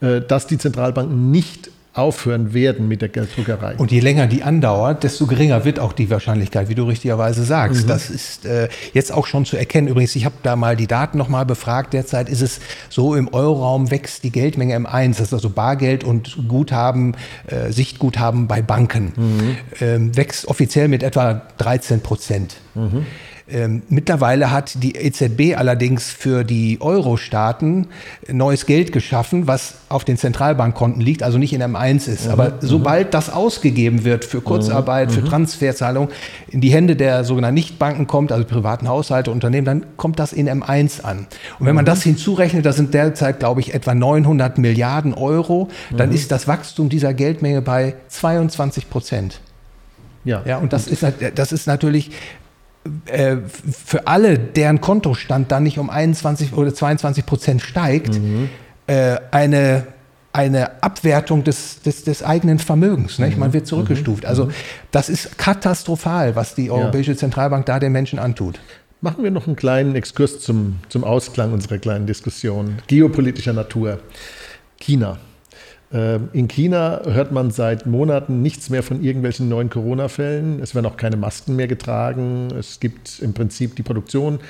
ja. 0.00 0.16
äh, 0.16 0.26
dass 0.26 0.46
die 0.46 0.58
Zentralbanken 0.58 1.30
nicht 1.30 1.70
aufhören 1.98 2.54
werden 2.54 2.88
mit 2.88 3.02
der 3.02 3.08
Gelddruckerei. 3.08 3.74
Und 3.76 3.90
je 3.90 4.00
länger 4.00 4.26
die 4.26 4.42
andauert, 4.42 5.02
desto 5.04 5.26
geringer 5.26 5.64
wird 5.64 5.78
auch 5.78 5.92
die 5.92 6.08
Wahrscheinlichkeit, 6.10 6.68
wie 6.68 6.74
du 6.74 6.84
richtigerweise 6.84 7.44
sagst. 7.44 7.84
Mhm. 7.84 7.88
Das 7.88 8.08
ist 8.10 8.46
äh, 8.46 8.68
jetzt 8.94 9.12
auch 9.12 9.26
schon 9.26 9.44
zu 9.44 9.56
erkennen. 9.56 9.88
Übrigens, 9.88 10.16
ich 10.16 10.24
habe 10.24 10.36
da 10.42 10.56
mal 10.56 10.76
die 10.76 10.86
Daten 10.86 11.18
nochmal 11.18 11.44
befragt. 11.44 11.92
Derzeit 11.92 12.28
ist 12.28 12.40
es 12.40 12.60
so, 12.88 13.14
im 13.14 13.28
Euroraum 13.28 13.90
wächst 13.90 14.24
die 14.24 14.30
Geldmenge 14.30 14.74
im 14.74 14.86
Eins. 14.86 15.18
Das 15.18 15.28
ist 15.28 15.34
also 15.34 15.50
Bargeld 15.50 16.04
und 16.04 16.48
Guthaben, 16.48 17.16
äh, 17.46 17.72
Sichtguthaben 17.72 18.46
bei 18.46 18.62
Banken. 18.62 19.12
Mhm. 19.16 19.56
Ähm, 19.80 20.16
wächst 20.16 20.46
offiziell 20.46 20.88
mit 20.88 21.02
etwa 21.02 21.42
13 21.58 22.00
Prozent. 22.00 22.56
Mhm. 22.74 23.06
Ähm, 23.50 23.82
mittlerweile 23.88 24.50
hat 24.50 24.82
die 24.82 24.94
EZB 24.94 25.56
allerdings 25.56 26.10
für 26.10 26.44
die 26.44 26.78
Euro-Staaten 26.80 27.86
neues 28.30 28.66
Geld 28.66 28.92
geschaffen, 28.92 29.46
was 29.46 29.74
auf 29.88 30.04
den 30.04 30.18
Zentralbankkonten 30.18 31.00
liegt, 31.00 31.22
also 31.22 31.38
nicht 31.38 31.54
in 31.54 31.62
M1 31.62 32.08
ist. 32.08 32.26
Mhm. 32.26 32.32
Aber 32.32 32.50
mhm. 32.50 32.54
sobald 32.60 33.14
das 33.14 33.30
ausgegeben 33.30 34.04
wird 34.04 34.26
für 34.26 34.42
Kurzarbeit, 34.42 35.08
mhm. 35.08 35.14
für 35.14 35.24
Transferzahlung, 35.24 36.08
in 36.48 36.60
die 36.60 36.70
Hände 36.70 36.94
der 36.94 37.24
sogenannten 37.24 37.54
Nichtbanken 37.54 38.06
kommt, 38.06 38.32
also 38.32 38.44
privaten 38.44 38.86
Haushalte, 38.86 39.30
Unternehmen, 39.30 39.64
dann 39.64 39.86
kommt 39.96 40.18
das 40.18 40.34
in 40.34 40.48
M1 40.48 41.02
an. 41.02 41.26
Und 41.58 41.66
wenn 41.66 41.74
man 41.74 41.84
mhm. 41.84 41.86
das 41.86 42.02
hinzurechnet, 42.02 42.66
das 42.66 42.76
sind 42.76 42.92
derzeit, 42.92 43.38
glaube 43.38 43.60
ich, 43.60 43.72
etwa 43.72 43.94
900 43.94 44.58
Milliarden 44.58 45.14
Euro, 45.14 45.68
dann 45.96 46.10
mhm. 46.10 46.14
ist 46.14 46.30
das 46.32 46.48
Wachstum 46.48 46.90
dieser 46.90 47.14
Geldmenge 47.14 47.62
bei 47.62 47.94
22 48.08 48.90
Prozent. 48.90 49.40
Ja. 50.24 50.42
ja, 50.44 50.58
und 50.58 50.74
das 50.74 50.88
ist, 50.88 51.06
das 51.34 51.52
ist 51.52 51.66
natürlich 51.66 52.10
für 53.06 54.06
alle, 54.06 54.38
deren 54.38 54.80
Kontostand 54.80 55.50
dann 55.50 55.62
nicht 55.62 55.78
um 55.78 55.90
21 55.90 56.52
oder 56.52 56.74
22 56.74 57.26
Prozent 57.26 57.62
steigt, 57.62 58.14
mhm. 58.20 58.48
äh, 58.86 59.16
eine, 59.30 59.86
eine 60.32 60.82
Abwertung 60.82 61.44
des, 61.44 61.82
des, 61.82 62.04
des 62.04 62.22
eigenen 62.22 62.58
Vermögens. 62.58 63.18
Mhm. 63.18 63.38
Man 63.38 63.52
wird 63.52 63.66
zurückgestuft. 63.66 64.24
Also 64.24 64.46
mhm. 64.46 64.50
das 64.90 65.08
ist 65.08 65.38
katastrophal, 65.38 66.36
was 66.36 66.54
die 66.54 66.70
Europäische 66.70 67.12
ja. 67.12 67.18
Zentralbank 67.18 67.66
da 67.66 67.78
den 67.78 67.92
Menschen 67.92 68.18
antut. 68.18 68.60
Machen 69.00 69.22
wir 69.22 69.30
noch 69.30 69.46
einen 69.46 69.56
kleinen 69.56 69.94
Exkurs 69.94 70.40
zum, 70.40 70.80
zum 70.88 71.04
Ausklang 71.04 71.52
unserer 71.52 71.78
kleinen 71.78 72.06
Diskussion 72.06 72.78
geopolitischer 72.88 73.52
Natur. 73.52 74.00
China. 74.80 75.18
Ähm, 75.90 76.28
in 76.34 76.48
China 76.48 77.00
hört 77.04 77.32
man 77.32 77.50
seit 77.50 77.86
Monaten 77.86 78.42
nichts 78.42 78.68
mehr 78.68 78.82
von 78.82 79.02
irgendwelchen 79.02 79.48
neuen 79.48 79.70
Corona-Fällen. 79.70 80.60
Es 80.60 80.74
werden 80.74 80.84
auch 80.86 80.98
keine 80.98 81.16
Masken 81.16 81.56
mehr 81.56 81.66
getragen. 81.66 82.48
Es 82.58 82.78
gibt 82.78 83.20
im 83.20 83.32
Prinzip 83.32 83.74
die 83.76 83.82
Produktion 83.82 84.40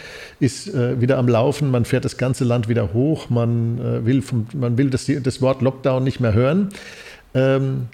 ist 0.40 0.74
äh, 0.74 1.01
wieder 1.01 1.16
am 1.16 1.29
Laufen. 1.29 1.70
Man 1.70 1.85
fährt 1.85 2.05
das 2.05 2.16
ganze 2.16 2.44
Land 2.44 2.68
wieder 2.68 2.92
hoch. 2.92 3.31
Man 3.31 3.79
äh, 3.79 4.05
will, 4.05 4.22
vom, 4.22 4.46
man 4.55 4.79
will 4.79 4.90
das, 4.90 5.07
das 5.22 5.40
Wort 5.40 5.62
Lockdown 5.62 6.03
nicht 6.03 6.18
mehr 6.18 6.33
hören. 6.33 6.70
Ähm, 7.35 7.87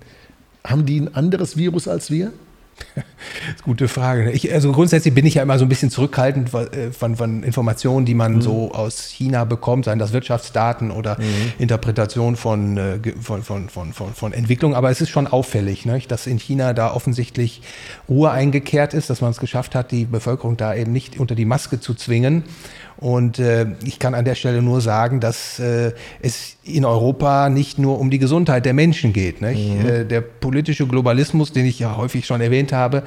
haben 0.67 0.87
die 0.87 1.01
ein 1.01 1.15
anderes 1.15 1.59
Virus 1.59 1.87
als 1.87 2.11
wir? 2.11 2.33
Gute 3.65 3.89
Frage. 3.89 4.31
Ich, 4.31 4.53
also 4.53 4.73
grundsätzlich 4.73 5.15
bin 5.15 5.27
ich 5.27 5.35
ja 5.35 5.43
immer 5.43 5.59
so 5.59 5.65
ein 5.65 5.69
bisschen 5.69 5.91
zurückhaltend 5.91 6.53
äh, 6.55 6.93
von, 6.93 7.17
von 7.17 7.43
Informationen, 7.43 8.07
die 8.07 8.15
man 8.15 8.37
mhm. 8.37 8.43
so 8.43 8.73
aus 8.73 9.09
China 9.09 9.45
bekommt, 9.45 9.87
seien 9.87 9.99
das 9.99 10.13
Wirtschaftsdaten 10.13 10.91
oder 10.91 11.19
mhm. 11.19 11.53
Interpretation 11.59 12.37
von, 12.37 12.77
äh, 12.77 12.99
von, 13.21 13.43
von, 13.43 13.69
von, 13.69 13.93
von, 13.93 14.15
von 14.15 14.33
Entwicklung. 14.33 14.75
Aber 14.75 14.91
es 14.91 15.01
ist 15.01 15.11
schon 15.11 15.27
auffällig, 15.27 15.87
ne, 15.87 16.01
dass 16.09 16.27
in 16.27 16.39
China 16.39 16.73
da 16.73 16.93
offensichtlich 16.93 17.63
Ruhe 18.09 18.31
eingekehrt 18.31 18.95
ist, 18.95 19.11
dass 19.11 19.21
man 19.21 19.31
es 19.31 19.39
geschafft 19.39 19.75
hat, 19.75 19.91
die 19.91 20.05
Bevölkerung 20.05 20.57
da 20.57 20.75
eben 20.75 20.93
nicht 20.93 21.19
unter 21.19 21.35
die 21.35 21.45
Maske 21.45 21.81
zu 21.81 21.95
zwingen. 21.95 22.45
Und 23.05 23.39
äh, 23.39 23.67
ich 23.85 23.99
kann 23.99 24.15
an 24.15 24.25
der 24.25 24.35
Stelle 24.35 24.63
nur 24.63 24.81
sagen, 24.81 25.21
dass 25.21 25.59
äh, 25.59 25.93
es 26.23 26.57
in 26.65 26.87
Europa 26.87 27.51
nicht 27.51 27.79
nur 27.79 28.01
um 28.01 28.11
die 28.11 28.19
Gesundheit 28.19 28.65
der 28.65 28.73
Menschen 28.73 29.13
geht. 29.13 29.43
Mhm. 29.43 29.87
Äh, 29.87 30.05
der 30.07 30.23
politische 30.23 30.87
Globalismus, 30.87 31.53
den 31.53 31.67
ich 31.67 31.79
ja 31.79 31.99
häufig 31.99 32.25
schon 32.25 32.41
erwähnt 32.41 32.73
habe, 32.73 33.03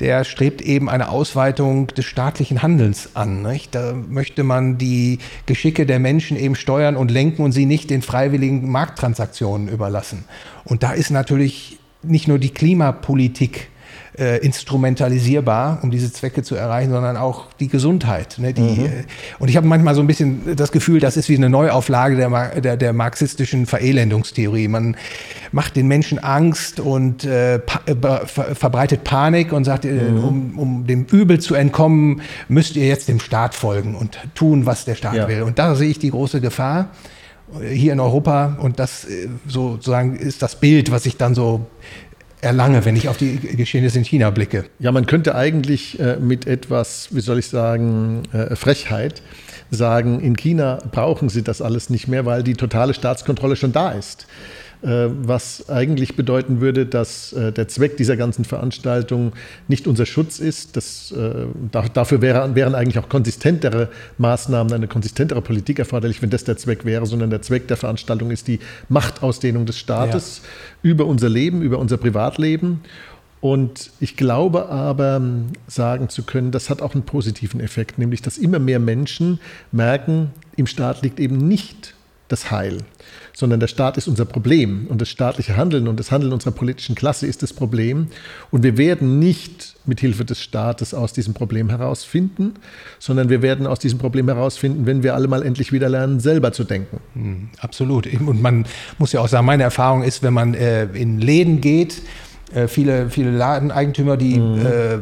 der 0.00 0.24
strebt 0.24 0.62
eben 0.62 0.90
eine 0.90 1.10
Ausweitung 1.10 1.86
des 1.86 2.06
staatlichen 2.06 2.62
Handelns 2.62 3.10
an. 3.14 3.42
Nicht? 3.42 3.72
Da 3.76 3.92
möchte 3.92 4.42
man 4.42 4.78
die 4.78 5.20
Geschicke 5.46 5.86
der 5.86 6.00
Menschen 6.00 6.36
eben 6.36 6.56
steuern 6.56 6.96
und 6.96 7.12
lenken 7.12 7.44
und 7.44 7.52
sie 7.52 7.66
nicht 7.66 7.90
den 7.90 8.02
freiwilligen 8.02 8.68
Markttransaktionen 8.68 9.68
überlassen. 9.68 10.24
Und 10.64 10.82
da 10.82 10.90
ist 10.90 11.10
natürlich 11.10 11.78
nicht 12.02 12.26
nur 12.26 12.40
die 12.40 12.50
Klimapolitik 12.50 13.68
äh, 14.18 14.38
instrumentalisierbar, 14.38 15.80
um 15.82 15.90
diese 15.90 16.12
Zwecke 16.12 16.42
zu 16.42 16.54
erreichen, 16.54 16.90
sondern 16.90 17.16
auch 17.16 17.46
die 17.60 17.68
Gesundheit. 17.68 18.36
Ne? 18.38 18.52
Die, 18.52 18.60
mhm. 18.60 18.86
Äh, 18.86 18.90
und 19.38 19.48
ich 19.48 19.56
habe 19.56 19.66
manchmal 19.66 19.94
so 19.94 20.00
ein 20.00 20.06
bisschen 20.06 20.56
das 20.56 20.72
Gefühl, 20.72 21.00
das 21.00 21.16
ist 21.16 21.28
wie 21.28 21.36
eine 21.36 21.50
Neuauflage 21.50 22.16
der, 22.16 22.60
der, 22.60 22.76
der 22.76 22.92
marxistischen 22.92 23.66
Verelendungstheorie. 23.66 24.68
Man 24.68 24.96
macht 25.52 25.76
den 25.76 25.86
Menschen 25.86 26.18
Angst 26.18 26.80
und 26.80 27.24
äh, 27.24 27.58
pa 27.58 27.80
äh, 27.86 28.26
ver 28.26 28.54
verbreitet 28.54 29.04
Panik 29.04 29.52
und 29.52 29.64
sagt, 29.64 29.84
äh, 29.84 29.92
mhm. 29.92 30.24
um, 30.24 30.58
um 30.58 30.86
dem 30.86 31.04
Übel 31.04 31.38
zu 31.40 31.54
entkommen, 31.54 32.22
müsst 32.48 32.76
ihr 32.76 32.86
jetzt 32.86 33.08
dem 33.08 33.20
Staat 33.20 33.54
folgen 33.54 33.94
und 33.94 34.18
tun, 34.34 34.66
was 34.66 34.84
der 34.84 34.94
Staat 34.94 35.14
ja. 35.14 35.28
will. 35.28 35.42
Und 35.42 35.58
da 35.58 35.74
sehe 35.74 35.90
ich 35.90 35.98
die 35.98 36.10
große 36.10 36.40
Gefahr 36.40 36.88
hier 37.70 37.92
in 37.92 38.00
Europa 38.00 38.56
und 38.60 38.80
das 38.80 39.06
sozusagen 39.46 40.16
ist 40.16 40.42
das 40.42 40.58
Bild, 40.58 40.90
was 40.90 41.06
ich 41.06 41.16
dann 41.16 41.36
so 41.36 41.66
erlange, 42.40 42.84
wenn 42.84 42.96
ich 42.96 43.08
auf 43.08 43.16
die 43.16 43.36
Geschehnisse 43.36 43.98
in 43.98 44.04
China 44.04 44.30
blicke. 44.30 44.64
Ja, 44.78 44.92
man 44.92 45.06
könnte 45.06 45.34
eigentlich 45.34 45.98
äh, 45.98 46.16
mit 46.16 46.46
etwas, 46.46 47.08
wie 47.10 47.20
soll 47.20 47.38
ich 47.38 47.48
sagen, 47.48 48.22
äh, 48.32 48.56
Frechheit 48.56 49.22
sagen, 49.70 50.20
in 50.20 50.36
China 50.36 50.78
brauchen 50.92 51.28
sie 51.28 51.42
das 51.42 51.60
alles 51.60 51.90
nicht 51.90 52.08
mehr, 52.08 52.24
weil 52.24 52.42
die 52.42 52.54
totale 52.54 52.94
Staatskontrolle 52.94 53.56
schon 53.56 53.72
da 53.72 53.90
ist. 53.90 54.26
Äh, 54.82 55.08
was 55.22 55.70
eigentlich 55.70 56.16
bedeuten 56.16 56.60
würde, 56.60 56.84
dass 56.84 57.32
äh, 57.32 57.50
der 57.50 57.66
Zweck 57.66 57.96
dieser 57.96 58.16
ganzen 58.16 58.44
Veranstaltung 58.44 59.32
nicht 59.68 59.86
unser 59.86 60.04
Schutz 60.04 60.38
ist. 60.38 60.76
Das, 60.76 61.12
äh, 61.12 61.46
dafür 61.72 62.20
wären 62.20 62.74
eigentlich 62.74 62.98
auch 62.98 63.08
konsistentere 63.08 63.88
Maßnahmen, 64.18 64.74
eine 64.74 64.86
konsistentere 64.86 65.40
Politik 65.40 65.78
erforderlich, 65.78 66.20
wenn 66.20 66.28
das 66.28 66.44
der 66.44 66.58
Zweck 66.58 66.84
wäre, 66.84 67.06
sondern 67.06 67.30
der 67.30 67.40
Zweck 67.40 67.68
der 67.68 67.78
Veranstaltung 67.78 68.30
ist 68.30 68.48
die 68.48 68.60
Machtausdehnung 68.90 69.64
des 69.64 69.78
Staates 69.78 70.42
ja. 70.82 70.90
über 70.90 71.06
unser 71.06 71.30
Leben, 71.30 71.62
über 71.62 71.78
unser 71.78 71.96
Privatleben. 71.96 72.80
Und 73.40 73.90
ich 74.00 74.16
glaube 74.16 74.68
aber 74.68 75.22
sagen 75.68 76.10
zu 76.10 76.22
können, 76.22 76.50
das 76.50 76.68
hat 76.68 76.82
auch 76.82 76.94
einen 76.94 77.04
positiven 77.04 77.60
Effekt, 77.60 77.98
nämlich 77.98 78.20
dass 78.20 78.36
immer 78.36 78.58
mehr 78.58 78.78
Menschen 78.78 79.40
merken, 79.72 80.32
im 80.56 80.66
Staat 80.66 81.02
liegt 81.02 81.18
eben 81.18 81.36
nicht 81.48 81.94
das 82.28 82.50
Heil, 82.50 82.78
sondern 83.36 83.60
der 83.60 83.66
Staat 83.66 83.98
ist 83.98 84.08
unser 84.08 84.24
Problem 84.24 84.86
und 84.88 85.02
das 85.02 85.10
staatliche 85.10 85.58
Handeln 85.58 85.88
und 85.88 86.00
das 86.00 86.10
Handeln 86.10 86.32
unserer 86.32 86.52
politischen 86.52 86.94
Klasse 86.94 87.26
ist 87.26 87.42
das 87.42 87.52
Problem. 87.52 88.06
Und 88.50 88.62
wir 88.62 88.78
werden 88.78 89.18
nicht 89.18 89.76
mit 89.84 90.00
Hilfe 90.00 90.24
des 90.24 90.40
Staates 90.40 90.94
aus 90.94 91.12
diesem 91.12 91.34
Problem 91.34 91.68
herausfinden, 91.68 92.54
sondern 92.98 93.28
wir 93.28 93.42
werden 93.42 93.66
aus 93.66 93.78
diesem 93.78 93.98
Problem 93.98 94.26
herausfinden, 94.26 94.86
wenn 94.86 95.02
wir 95.02 95.14
alle 95.14 95.28
mal 95.28 95.42
endlich 95.42 95.70
wieder 95.70 95.90
lernen, 95.90 96.18
selber 96.18 96.52
zu 96.52 96.64
denken. 96.64 96.98
Hm, 97.12 97.50
absolut. 97.60 98.06
Und 98.06 98.40
man 98.40 98.64
muss 98.96 99.12
ja 99.12 99.20
auch 99.20 99.28
sagen, 99.28 99.44
meine 99.44 99.64
Erfahrung 99.64 100.02
ist, 100.02 100.22
wenn 100.22 100.32
man 100.32 100.54
äh, 100.54 100.84
in 100.94 101.20
Läden 101.20 101.60
geht, 101.60 102.00
äh, 102.54 102.68
viele, 102.68 103.10
viele 103.10 103.32
Ladeneigentümer, 103.32 104.16
die 104.16 104.38
mhm. 104.38 104.64
äh, 104.64 104.98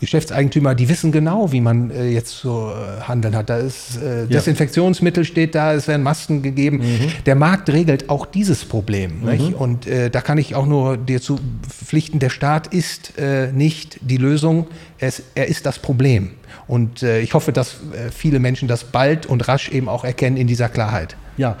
Geschäftseigentümer, 0.00 0.74
die 0.74 0.88
wissen 0.90 1.12
genau, 1.12 1.50
wie 1.50 1.62
man 1.62 1.90
äh, 1.90 2.08
jetzt 2.08 2.36
so 2.38 2.70
äh, 2.70 3.00
handeln 3.02 3.34
hat. 3.34 3.48
Da 3.48 3.56
ist 3.56 3.96
äh, 3.96 4.26
Desinfektionsmittel 4.26 5.24
steht 5.24 5.54
da, 5.54 5.72
es 5.72 5.88
werden 5.88 6.02
Masken 6.02 6.42
gegeben. 6.42 6.78
Mhm. 6.78 7.12
Der 7.24 7.36
Markt 7.36 7.70
regelt 7.70 8.10
auch 8.10 8.26
dieses 8.26 8.66
Problem. 8.66 9.22
Mhm. 9.22 9.54
Und 9.54 9.86
da 9.88 10.20
kann 10.20 10.36
ich 10.38 10.54
auch 10.54 10.66
nur 10.66 10.96
dir 10.96 11.20
zu 11.20 11.38
pflichten, 11.66 12.18
der 12.18 12.30
Staat 12.30 12.66
ist 12.68 13.14
nicht 13.52 13.98
die 14.02 14.16
Lösung, 14.16 14.66
er 14.98 15.08
ist, 15.08 15.22
er 15.34 15.48
ist 15.48 15.64
das 15.66 15.78
Problem. 15.78 16.32
Und 16.66 17.02
ich 17.02 17.32
hoffe, 17.34 17.52
dass 17.52 17.76
viele 18.14 18.38
Menschen 18.38 18.68
das 18.68 18.84
bald 18.84 19.26
und 19.26 19.48
rasch 19.48 19.70
eben 19.70 19.88
auch 19.88 20.04
erkennen 20.04 20.36
in 20.36 20.46
dieser 20.46 20.68
Klarheit. 20.68 21.16
Ja, 21.36 21.56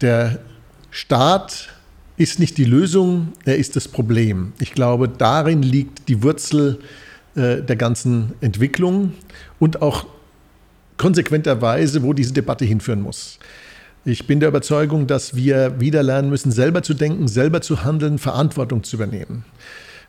der 0.00 0.38
Staat 0.90 1.68
ist 2.20 2.38
nicht 2.38 2.58
die 2.58 2.64
Lösung, 2.64 3.32
er 3.46 3.56
ist 3.56 3.76
das 3.76 3.88
Problem. 3.88 4.52
Ich 4.60 4.74
glaube, 4.74 5.08
darin 5.08 5.62
liegt 5.62 6.08
die 6.08 6.22
Wurzel 6.22 6.78
äh, 7.34 7.62
der 7.62 7.76
ganzen 7.76 8.34
Entwicklung 8.42 9.14
und 9.58 9.80
auch 9.80 10.04
konsequenterweise, 10.98 12.02
wo 12.02 12.12
diese 12.12 12.34
Debatte 12.34 12.66
hinführen 12.66 13.00
muss. 13.00 13.38
Ich 14.04 14.26
bin 14.26 14.38
der 14.38 14.50
Überzeugung, 14.50 15.06
dass 15.06 15.34
wir 15.34 15.80
wieder 15.80 16.02
lernen 16.02 16.28
müssen, 16.28 16.52
selber 16.52 16.82
zu 16.82 16.92
denken, 16.92 17.26
selber 17.26 17.62
zu 17.62 17.84
handeln, 17.84 18.18
Verantwortung 18.18 18.82
zu 18.82 18.96
übernehmen. 18.96 19.46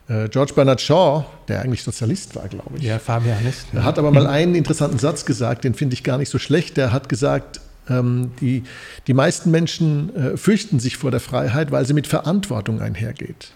Äh, 0.09 0.27
George 0.27 0.51
Bernard 0.53 0.81
Shaw, 0.81 1.23
der 1.47 1.61
eigentlich 1.61 1.83
Sozialist 1.83 2.35
war, 2.35 2.49
glaube 2.49 2.77
ich. 2.77 2.83
Ja, 2.83 2.99
Fabianist. 2.99 3.67
Er 3.73 3.85
hat 3.85 3.97
aber 3.97 4.11
mal 4.11 4.27
einen 4.27 4.55
interessanten 4.55 4.99
Satz 4.99 5.23
gesagt, 5.23 5.63
den 5.63 5.75
finde 5.75 5.93
ich 5.93 6.03
gar 6.03 6.17
nicht 6.17 6.29
so 6.29 6.39
schlecht. 6.39 6.75
Der 6.75 6.91
hat 6.91 7.07
gesagt, 7.07 7.61
die, 7.89 8.63
die 9.07 9.13
meisten 9.13 9.51
Menschen 9.51 10.15
äh, 10.15 10.37
fürchten 10.37 10.79
sich 10.79 10.97
vor 10.97 11.11
der 11.11 11.19
Freiheit, 11.19 11.71
weil 11.71 11.85
sie 11.85 11.93
mit 11.93 12.07
Verantwortung 12.07 12.79
einhergeht. 12.79 13.51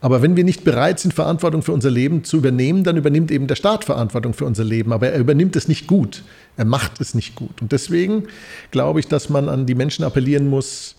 Aber 0.00 0.22
wenn 0.22 0.36
wir 0.36 0.44
nicht 0.44 0.62
bereit 0.62 1.00
sind, 1.00 1.14
Verantwortung 1.14 1.62
für 1.62 1.72
unser 1.72 1.90
Leben 1.90 2.22
zu 2.22 2.36
übernehmen, 2.36 2.84
dann 2.84 2.96
übernimmt 2.96 3.30
eben 3.30 3.46
der 3.46 3.56
Staat 3.56 3.84
Verantwortung 3.84 4.34
für 4.34 4.44
unser 4.44 4.62
Leben. 4.62 4.92
Aber 4.92 5.08
er 5.08 5.18
übernimmt 5.18 5.56
es 5.56 5.68
nicht 5.68 5.86
gut. 5.86 6.22
Er 6.56 6.64
macht 6.64 7.00
es 7.00 7.14
nicht 7.14 7.34
gut. 7.34 7.62
Und 7.62 7.72
deswegen 7.72 8.24
glaube 8.70 9.00
ich, 9.00 9.08
dass 9.08 9.30
man 9.30 9.48
an 9.48 9.66
die 9.66 9.74
Menschen 9.74 10.04
appellieren 10.04 10.48
muss, 10.48 10.96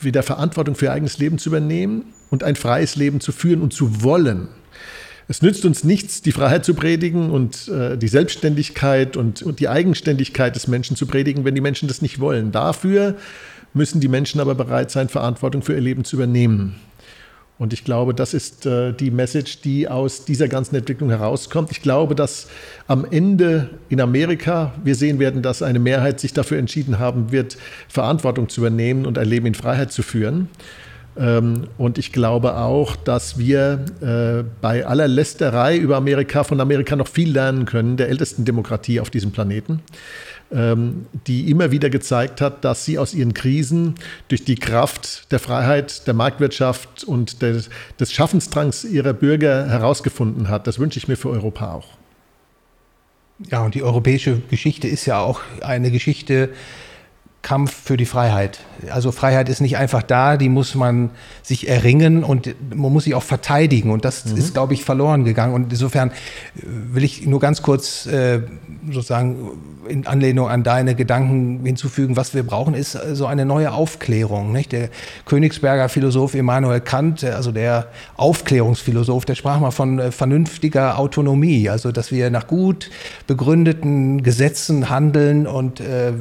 wieder 0.00 0.22
Verantwortung 0.22 0.74
für 0.74 0.86
ihr 0.86 0.92
eigenes 0.92 1.18
Leben 1.18 1.38
zu 1.38 1.48
übernehmen 1.48 2.12
und 2.30 2.44
ein 2.44 2.56
freies 2.56 2.96
Leben 2.96 3.20
zu 3.20 3.32
führen 3.32 3.62
und 3.62 3.72
zu 3.72 4.02
wollen. 4.02 4.48
Es 5.30 5.42
nützt 5.42 5.66
uns 5.66 5.84
nichts, 5.84 6.22
die 6.22 6.32
Freiheit 6.32 6.64
zu 6.64 6.72
predigen 6.72 7.30
und 7.30 7.68
äh, 7.68 7.98
die 7.98 8.08
Selbstständigkeit 8.08 9.14
und, 9.14 9.42
und 9.42 9.60
die 9.60 9.68
Eigenständigkeit 9.68 10.56
des 10.56 10.68
Menschen 10.68 10.96
zu 10.96 11.06
predigen, 11.06 11.44
wenn 11.44 11.54
die 11.54 11.60
Menschen 11.60 11.86
das 11.86 12.00
nicht 12.00 12.18
wollen. 12.18 12.50
Dafür 12.50 13.14
müssen 13.74 14.00
die 14.00 14.08
Menschen 14.08 14.40
aber 14.40 14.54
bereit 14.54 14.90
sein, 14.90 15.10
Verantwortung 15.10 15.60
für 15.60 15.74
ihr 15.74 15.82
Leben 15.82 16.04
zu 16.04 16.16
übernehmen. 16.16 16.76
Und 17.58 17.74
ich 17.74 17.84
glaube, 17.84 18.14
das 18.14 18.32
ist 18.32 18.64
äh, 18.64 18.92
die 18.92 19.10
Message, 19.10 19.60
die 19.60 19.86
aus 19.86 20.24
dieser 20.24 20.48
ganzen 20.48 20.76
Entwicklung 20.76 21.10
herauskommt. 21.10 21.72
Ich 21.72 21.82
glaube, 21.82 22.14
dass 22.14 22.46
am 22.86 23.04
Ende 23.04 23.68
in 23.90 24.00
Amerika 24.00 24.72
wir 24.82 24.94
sehen 24.94 25.18
werden, 25.18 25.42
dass 25.42 25.60
eine 25.60 25.80
Mehrheit 25.80 26.20
sich 26.20 26.32
dafür 26.32 26.58
entschieden 26.58 26.98
haben 27.00 27.32
wird, 27.32 27.58
Verantwortung 27.88 28.48
zu 28.48 28.62
übernehmen 28.62 29.04
und 29.04 29.18
ein 29.18 29.28
Leben 29.28 29.46
in 29.46 29.54
Freiheit 29.54 29.92
zu 29.92 30.02
führen. 30.02 30.48
Ähm, 31.18 31.66
und 31.78 31.98
ich 31.98 32.12
glaube 32.12 32.56
auch, 32.56 32.94
dass 32.94 33.38
wir 33.38 33.84
äh, 34.00 34.44
bei 34.60 34.86
aller 34.86 35.08
Lästerei 35.08 35.76
über 35.76 35.96
Amerika 35.96 36.44
von 36.44 36.60
Amerika 36.60 36.94
noch 36.94 37.08
viel 37.08 37.32
lernen 37.32 37.64
können, 37.64 37.96
der 37.96 38.08
ältesten 38.08 38.44
Demokratie 38.44 39.00
auf 39.00 39.10
diesem 39.10 39.32
Planeten, 39.32 39.80
ähm, 40.52 41.06
die 41.26 41.50
immer 41.50 41.72
wieder 41.72 41.90
gezeigt 41.90 42.40
hat, 42.40 42.64
dass 42.64 42.84
sie 42.84 42.98
aus 42.98 43.14
ihren 43.14 43.34
Krisen 43.34 43.96
durch 44.28 44.44
die 44.44 44.54
Kraft 44.54 45.32
der 45.32 45.40
Freiheit, 45.40 46.06
der 46.06 46.14
Marktwirtschaft 46.14 47.02
und 47.02 47.42
des, 47.42 47.68
des 47.98 48.12
Schaffensdrangs 48.12 48.84
ihrer 48.84 49.12
Bürger 49.12 49.66
herausgefunden 49.68 50.48
hat. 50.48 50.68
Das 50.68 50.78
wünsche 50.78 50.98
ich 50.98 51.08
mir 51.08 51.16
für 51.16 51.30
Europa 51.30 51.74
auch. 51.74 51.88
Ja, 53.50 53.64
und 53.64 53.74
die 53.74 53.82
europäische 53.82 54.40
Geschichte 54.50 54.86
ist 54.88 55.06
ja 55.06 55.20
auch 55.20 55.40
eine 55.62 55.90
Geschichte, 55.90 56.50
Kampf 57.42 57.72
für 57.72 57.96
die 57.96 58.04
Freiheit. 58.04 58.60
Also 58.90 59.12
Freiheit 59.12 59.48
ist 59.48 59.60
nicht 59.60 59.76
einfach 59.76 60.02
da, 60.02 60.36
die 60.36 60.48
muss 60.48 60.74
man 60.74 61.10
sich 61.42 61.68
erringen 61.68 62.24
und 62.24 62.54
man 62.74 62.92
muss 62.92 63.04
sie 63.04 63.14
auch 63.14 63.22
verteidigen. 63.22 63.90
Und 63.90 64.04
das 64.04 64.24
mhm. 64.24 64.36
ist, 64.36 64.54
glaube 64.54 64.74
ich, 64.74 64.84
verloren 64.84 65.24
gegangen. 65.24 65.54
Und 65.54 65.72
insofern 65.72 66.10
äh, 66.10 66.12
will 66.64 67.04
ich 67.04 67.26
nur 67.26 67.40
ganz 67.40 67.62
kurz 67.62 68.06
äh, 68.06 68.40
sozusagen 68.90 69.52
in 69.88 70.06
Anlehnung 70.06 70.48
an 70.48 70.62
deine 70.62 70.94
Gedanken 70.94 71.64
hinzufügen, 71.64 72.16
was 72.16 72.34
wir 72.34 72.42
brauchen, 72.42 72.74
ist 72.74 72.94
äh, 72.94 73.14
so 73.14 73.26
eine 73.26 73.46
neue 73.46 73.72
Aufklärung. 73.72 74.52
Nicht? 74.52 74.72
Der 74.72 74.90
Königsberger 75.24 75.88
Philosoph 75.88 76.34
Immanuel 76.34 76.80
Kant, 76.80 77.24
also 77.24 77.52
der 77.52 77.86
Aufklärungsphilosoph, 78.16 79.24
der 79.24 79.34
sprach 79.34 79.60
mal 79.60 79.70
von 79.70 79.98
äh, 79.98 80.12
vernünftiger 80.12 80.98
Autonomie, 80.98 81.68
also 81.68 81.92
dass 81.92 82.10
wir 82.12 82.30
nach 82.30 82.46
gut 82.46 82.90
begründeten 83.26 84.22
Gesetzen 84.22 84.90
handeln 84.90 85.46
und 85.46 85.80
äh, 85.80 86.12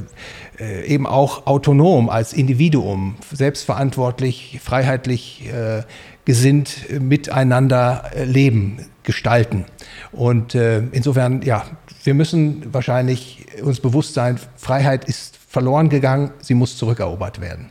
äh, 0.60 0.86
eben 0.86 1.06
auch 1.06 1.46
autonom 1.46 2.10
als 2.10 2.34
Individuum, 2.34 3.16
selbstverantwortlich, 3.32 4.60
freiheitlich 4.64 5.48
äh, 5.52 5.84
gesinnt 6.26 6.90
miteinander 7.00 8.12
äh, 8.14 8.26
leben, 8.26 8.86
gestalten. 9.04 9.66
Und 10.12 10.56
äh, 10.56 10.80
insofern, 10.92 11.42
ja, 11.42 11.64
wir 12.04 12.14
müssen 12.14 12.74
wahrscheinlich 12.74 13.46
uns 13.62 13.80
bewusst 13.80 14.14
sein, 14.14 14.40
Freiheit 14.56 15.06
ist 15.06 15.38
verloren 15.38 15.90
gegangen, 15.90 16.32
sie 16.42 16.54
muss 16.54 16.78
zurückerobert 16.78 17.40
werden. 17.40 17.70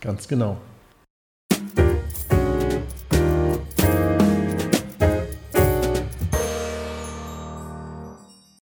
Ganz 0.00 0.28
genau. 0.28 0.58